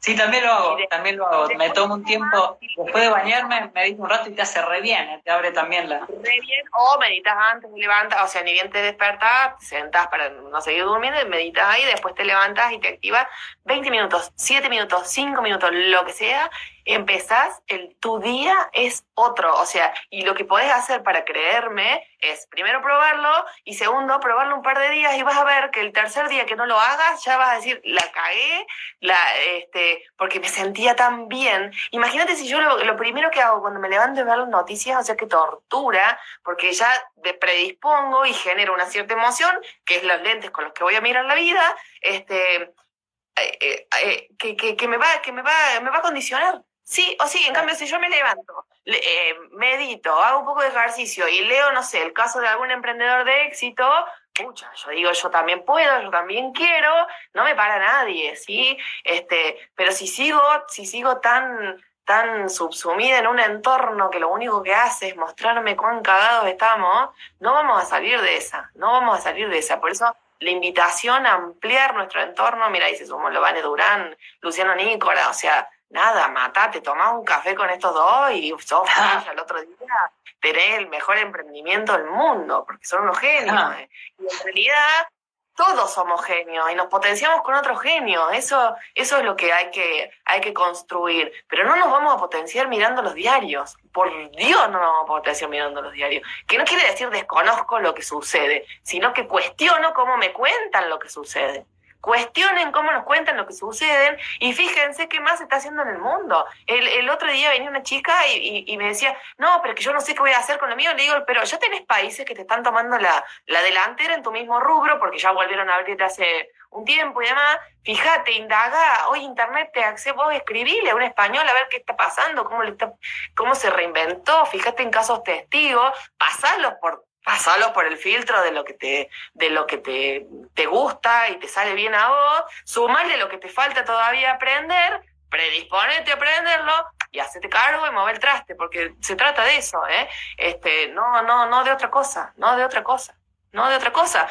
[0.01, 1.47] Sí, también lo hago, también lo hago.
[1.59, 5.07] Me tomo un tiempo, después de bañarme, medito un rato y te hace re bien,
[5.11, 5.21] ¿eh?
[5.23, 6.01] te abre también la...
[6.07, 10.31] Re bien, o meditas antes, levantas, o sea, ni bien te despertás, te sentás para
[10.31, 13.27] no seguir durmiendo, meditas ahí, después te levantas y te activas
[13.65, 16.51] 20 minutos, 7 minutos, 5 minutos, lo que sea,
[16.93, 19.55] empezás, el, tu día es otro.
[19.61, 23.31] O sea, y lo que podés hacer para creerme es primero probarlo
[23.65, 26.47] y segundo probarlo un par de días y vas a ver que el tercer día
[26.47, 28.67] que no lo hagas ya vas a decir, la cagué,
[29.01, 29.17] la,
[29.57, 31.73] este, porque me sentía tan bien.
[31.91, 35.05] Imagínate si yo lo, primero que hago cuando me levanto es ver las noticias, o
[35.05, 36.89] sea, que tortura, porque ya
[37.25, 40.95] me predispongo y genero una cierta emoción, que es los lentes con los que voy
[40.95, 45.43] a mirar la vida, este, eh, eh, eh que, que, que, me va, que me
[45.43, 46.63] va, me va a condicionar.
[46.91, 50.71] Sí, o sí, en cambio, si yo me levanto, eh, medito, hago un poco de
[50.71, 53.89] ejercicio y leo, no sé, el caso de algún emprendedor de éxito,
[54.35, 56.93] pucha, yo digo, yo también puedo, yo también quiero,
[57.33, 58.77] no me para nadie, ¿sí?
[59.05, 64.61] Este, pero si sigo, si sigo tan, tan subsumida en un entorno que lo único
[64.61, 69.17] que hace es mostrarme cuán cagados estamos, no vamos a salir de esa, no vamos
[69.17, 69.81] a salir de esa.
[69.81, 75.29] Por eso la invitación a ampliar nuestro entorno, mira, dice somos Lovane Durán, Luciano Nícola,
[75.29, 78.89] o sea, nada, matate, tomás un café con estos dos y sos
[79.29, 80.11] al otro día
[80.41, 83.75] tenés el mejor emprendimiento del mundo, porque son unos genios.
[83.77, 83.89] Eh.
[84.19, 85.09] Y en realidad
[85.55, 88.33] todos somos genios y nos potenciamos con otros genios.
[88.33, 91.31] Eso, eso es lo que hay, que hay que construir.
[91.49, 93.77] Pero no nos vamos a potenciar mirando los diarios.
[93.93, 96.27] Por Dios no nos vamos a potenciar mirando los diarios.
[96.47, 100.99] Que no quiere decir desconozco lo que sucede, sino que cuestiono cómo me cuentan lo
[100.99, 101.67] que sucede
[102.01, 105.89] cuestionen cómo nos cuentan lo que suceden y fíjense qué más se está haciendo en
[105.89, 106.47] el mundo.
[106.67, 109.93] El, el otro día venía una chica y, y, me decía, no, pero que yo
[109.93, 110.93] no sé qué voy a hacer con lo mío.
[110.95, 114.33] Le digo, pero ya tenés países que te están tomando la, la delantera en tu
[114.33, 117.59] mismo rubro porque ya volvieron a abrir hace un tiempo y demás.
[117.83, 121.97] Fíjate, indaga, hoy internet te accede, vos escribile a un español a ver qué está
[121.97, 122.93] pasando, cómo, le está,
[123.35, 128.65] cómo se reinventó, fíjate en casos testigos, pasalos por pasalo por el filtro de lo
[128.65, 133.17] que te, de lo que te, te gusta y te sale bien a vos, sumarle
[133.19, 136.73] lo que te falta todavía aprender, predisponete a aprenderlo
[137.13, 140.09] y hacete cargo y mover el traste, porque se trata de eso, ¿eh?
[140.37, 143.15] Este, no, no, no de otra cosa, no de otra cosa,
[143.53, 144.27] no de otra cosa.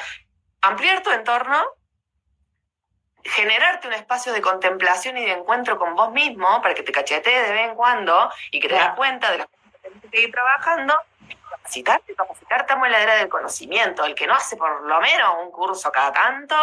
[0.59, 1.63] Ampliar tu entorno,
[3.23, 7.47] generarte un espacio de contemplación y de encuentro con vos mismo para que te cachetees
[7.47, 10.09] de vez en cuando y que te das cuenta de las cosas que tienes que
[10.09, 10.99] seguir trabajando
[11.69, 15.35] capacitarte, capacitarte estamos en la era del conocimiento, el que no hace por lo menos
[15.43, 16.55] un curso cada tanto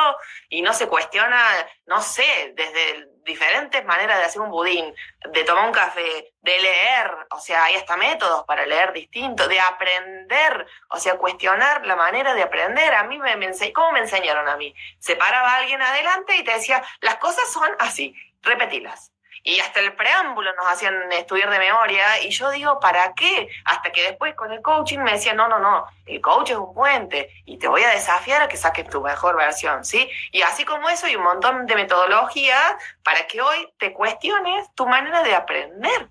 [0.49, 1.41] y no se cuestiona,
[1.87, 4.93] no sé, desde diferentes maneras de hacer un budín,
[5.31, 9.61] de tomar un café, de leer, o sea, hay hasta métodos para leer distintos, de
[9.61, 12.95] aprender, o sea, cuestionar la manera de aprender.
[12.95, 14.75] A mí me, me ¿cómo me enseñaron a mí?
[14.99, 19.13] Se paraba alguien adelante y te decía, las cosas son así, repetilas
[19.47, 23.49] y hasta el preámbulo nos hacían estudiar de memoria y yo digo, ¿para qué?
[23.65, 26.75] Hasta que después con el coaching me decían, no, no, no, el coach es un
[26.75, 30.11] puente y te voy a desafiar a que saques tu mejor versión, ¿sí?
[30.33, 32.75] Y así como eso hay un montón de metodologías
[33.05, 36.09] para que hoy te cuestiones tu manera de aprender.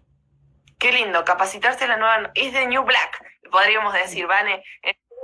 [0.79, 3.21] Qué lindo, capacitarse en la nueva, es de New Black,
[3.51, 4.63] podríamos decir, Vane,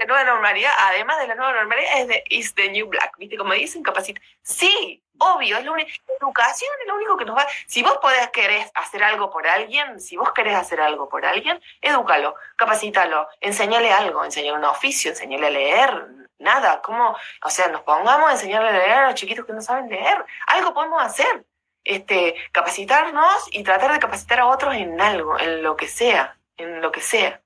[0.01, 3.37] la nueva normalidad, además de la nueva normalidad, es de is the new black, ¿viste?
[3.37, 4.21] Como dicen, capacita.
[4.41, 7.47] Sí, obvio, es la única, educación es lo único que nos va.
[7.67, 11.61] Si vos podés querer hacer algo por alguien, si vos querés hacer algo por alguien,
[11.81, 16.07] edúcalo, capacítalo, enseñale algo, enseñale un oficio, enseñale a leer,
[16.39, 17.15] nada, ¿cómo?
[17.43, 20.25] O sea, nos pongamos a enseñarle a leer a los chiquitos que no saben leer,
[20.47, 21.45] algo podemos hacer.
[21.83, 26.79] Este, capacitarnos y tratar de capacitar a otros en algo, en lo que sea, en
[26.79, 27.40] lo que sea.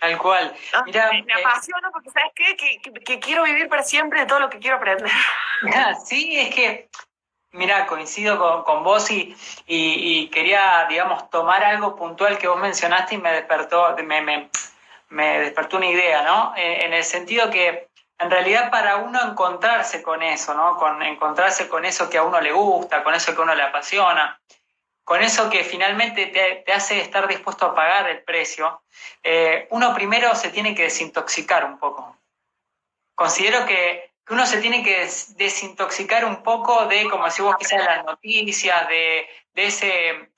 [0.00, 0.54] Tal cual.
[0.74, 2.56] Ah, me, eh, apasiona porque, ¿sabes qué?
[2.56, 5.10] Que, quiero vivir para siempre de todo lo que quiero aprender.
[6.04, 6.88] sí, es que,
[7.52, 9.34] mira, coincido con, vos y,
[9.66, 14.50] y, quería, digamos, tomar algo puntual que vos mencionaste y me despertó, me, me,
[15.08, 16.54] me despertó una idea, ¿no?
[16.56, 17.88] Eh, en el sentido que,
[18.18, 20.76] en realidad, para uno encontrarse con eso, ¿no?
[20.76, 23.62] Con encontrarse con eso que a uno le gusta, con eso que a uno le
[23.62, 24.38] apasiona,
[25.06, 28.82] con eso que finalmente te, hace estar dispuesto a pagar el precio,
[29.22, 32.16] eh, uno primero se tiene que desintoxicar un poco.
[33.14, 38.04] Considero que, uno se tiene que desintoxicar un poco de, como si vos quizás las
[38.04, 40.28] noticias, de, ese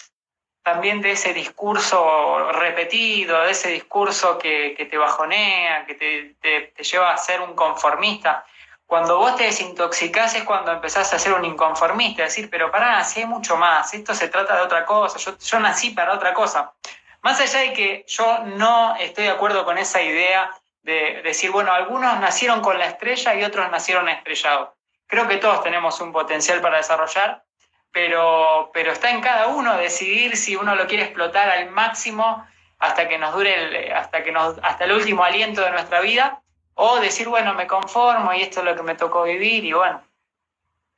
[0.63, 7.17] también de ese discurso repetido, de ese discurso que, te bajonea, que te, lleva a
[7.17, 8.45] ser un conformista.
[8.89, 13.21] Cuando vos te desintoxicás es cuando empezás a ser un inconformista, decir, pero pará, si
[13.21, 16.73] hay mucho más, esto se trata de otra cosa, yo, yo nací para otra cosa.
[17.21, 21.71] Más allá de que yo no estoy de acuerdo con esa idea de decir, bueno,
[21.71, 24.71] algunos nacieron con la estrella y otros nacieron estrellados.
[25.07, 27.45] Creo que todos tenemos un potencial para desarrollar,
[27.93, 32.43] pero, pero está en cada uno decidir si uno lo quiere explotar al máximo
[32.79, 36.41] hasta que nos dure el, hasta que nos, hasta el último aliento de nuestra vida
[36.81, 40.01] o decir, bueno, me conformo y esto es lo que me tocó vivir y bueno.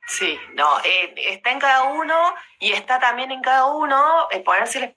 [0.07, 4.95] Sí, no, eh, está en cada uno y está también en cada uno eh, ponerse,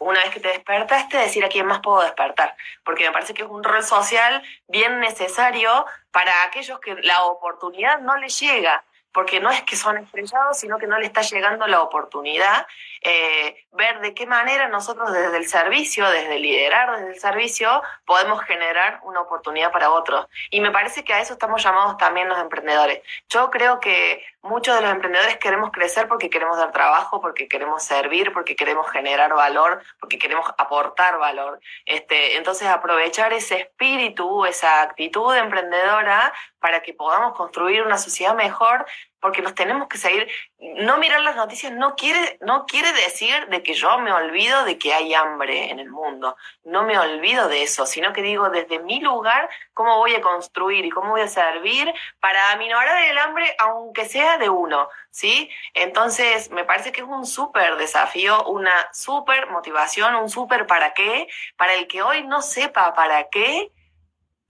[0.00, 3.42] una vez que te despertaste, decir a quién más puedo despertar, porque me parece que
[3.42, 9.40] es un rol social bien necesario para aquellos que la oportunidad no les llega porque
[9.40, 12.66] no es que son estrellados, sino que no le está llegando la oportunidad,
[13.02, 18.42] eh, ver de qué manera nosotros desde el servicio, desde liderar desde el servicio, podemos
[18.42, 20.26] generar una oportunidad para otros.
[20.50, 23.00] Y me parece que a eso estamos llamados también los emprendedores.
[23.28, 27.82] Yo creo que muchos de los emprendedores queremos crecer porque queremos dar trabajo, porque queremos
[27.82, 31.60] servir, porque queremos generar valor, porque queremos aportar valor.
[31.86, 38.86] Este, entonces aprovechar ese espíritu, esa actitud emprendedora para que podamos construir una sociedad mejor,
[39.22, 40.28] porque nos tenemos que seguir.
[40.58, 44.76] No mirar las noticias no quiere, no quiere decir de que yo me olvido de
[44.78, 46.36] que hay hambre en el mundo.
[46.64, 50.84] No me olvido de eso, sino que digo desde mi lugar cómo voy a construir
[50.84, 55.48] y cómo voy a servir para aminorar el hambre, aunque sea de uno, ¿sí?
[55.72, 61.28] Entonces, me parece que es un súper desafío, una súper motivación, un súper para qué,
[61.56, 63.70] para el que hoy no sepa para qué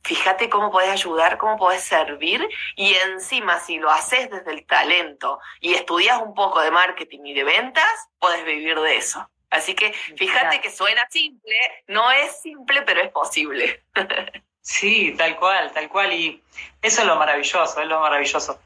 [0.05, 2.47] Fíjate cómo puedes ayudar, cómo puedes servir
[2.77, 7.35] y encima si lo haces desde el talento y estudias un poco de marketing y
[7.35, 9.29] de ventas, puedes vivir de eso.
[9.51, 13.85] Así que fíjate que suena simple, no es simple, pero es posible.
[14.65, 16.13] Sí, tal cual, tal cual.
[16.13, 16.41] Y
[16.81, 18.61] eso es lo maravilloso, es lo maravilloso.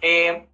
[0.00, 0.44] Eh,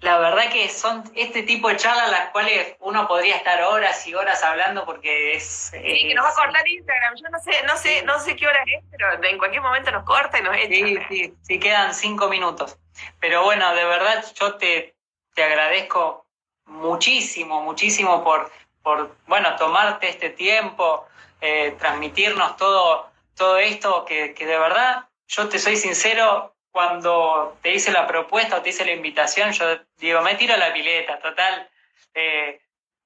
[0.00, 4.14] la verdad que son este tipo de charlas las cuales uno podría estar horas y
[4.14, 5.70] horas hablando porque es...
[5.72, 7.14] Sí, que nos va a cortar Instagram.
[7.16, 10.04] Yo no sé, no sé, no sé qué hora es, pero en cualquier momento nos
[10.04, 10.68] corta y nos echa.
[10.68, 12.78] Sí, sí, sí, quedan cinco minutos.
[13.20, 14.94] Pero bueno, de verdad yo te,
[15.34, 16.26] te agradezco
[16.66, 18.50] muchísimo, muchísimo por,
[18.82, 21.06] por, bueno, tomarte este tiempo,
[21.40, 27.72] eh, transmitirnos todo todo esto, que, que de verdad, yo te soy sincero, cuando te
[27.72, 31.68] hice la propuesta o te hice la invitación, yo digo, me tiro la pileta, total.
[32.14, 32.60] Eh,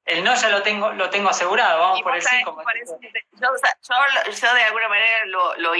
[0.04, 2.42] el no ya lo tengo, lo tengo asegurado, vamos por el sí.
[2.44, 2.98] Como yo,
[3.40, 5.74] yo, de alguna manera lo, lo,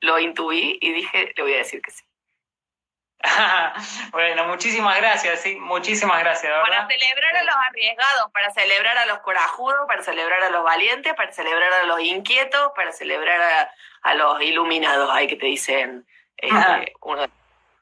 [0.00, 2.04] lo intuí y dije, le voy a decir que sí.
[4.12, 6.52] bueno, muchísimas gracias, sí, muchísimas gracias.
[6.60, 11.14] Para celebrar a los arriesgados, para celebrar a los corajudos, para celebrar a los valientes,
[11.14, 13.70] para celebrar a los inquietos, para celebrar
[14.02, 16.06] a, los iluminados, ahí que te dicen
[16.46, 17.24] este, uno,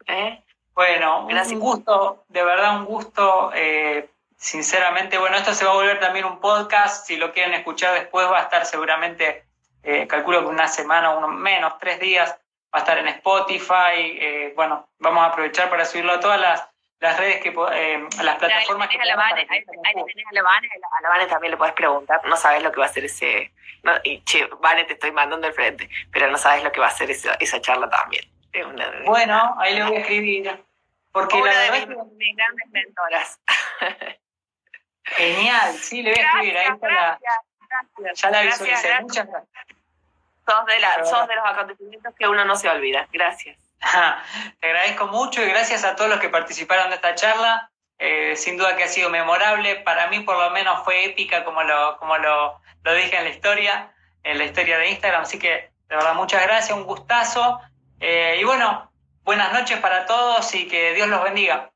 [0.06, 0.42] ¿eh?
[0.74, 3.50] Bueno, un gusto, de verdad un gusto.
[3.54, 7.06] Eh, sinceramente, bueno, esto se va a volver también un podcast.
[7.06, 9.44] Si lo quieren escuchar después, va a estar seguramente,
[9.82, 12.30] eh, calculo que una semana, uno menos, tres días
[12.74, 14.18] va a estar en Spotify.
[14.18, 16.66] Eh, bueno, vamos a aprovechar para subirlo a todas las,
[17.02, 20.68] las redes que eh, las plataformas que a la Vane, ahí, tenés a la Vane,
[20.68, 23.52] a la Vane también le puedes preguntar, no sabes lo que va a ser ese,
[23.82, 26.86] no, y che, Vane te estoy mandando al frente, pero no sabes lo que va
[26.86, 28.24] a ser esa, esa charla también.
[29.04, 30.64] Bueno, ahí le voy a escribir,
[31.10, 33.40] porque una la de mis, grandes mentoras.
[35.04, 37.18] Genial, sí, le voy a escribir, ahí está la,
[38.14, 39.66] ya la visualicé, muchas gracias.
[40.46, 43.08] Sos de, la, sos de los acontecimientos que uno no se olvida.
[43.12, 43.58] Gracias.
[44.60, 47.70] Te agradezco mucho y gracias a todos los que participaron de esta charla.
[47.98, 49.76] Eh, sin duda que ha sido memorable.
[49.76, 53.30] Para mí, por lo menos, fue épica, como lo, como lo, lo dije en la
[53.30, 53.92] historia,
[54.24, 55.22] en la historia de Instagram.
[55.22, 57.60] Así que, de verdad, muchas gracias, un gustazo.
[58.02, 58.90] Eh, y bueno,
[59.24, 61.70] buenas noches para todos y que Dios los bendiga.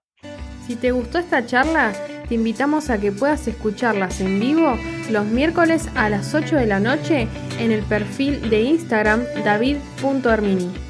[0.66, 1.93] Si te gustó esta charla,
[2.29, 4.77] te invitamos a que puedas escucharlas en vivo
[5.11, 7.29] los miércoles a las 8 de la noche
[7.61, 10.86] en el perfil de Instagram david.armini.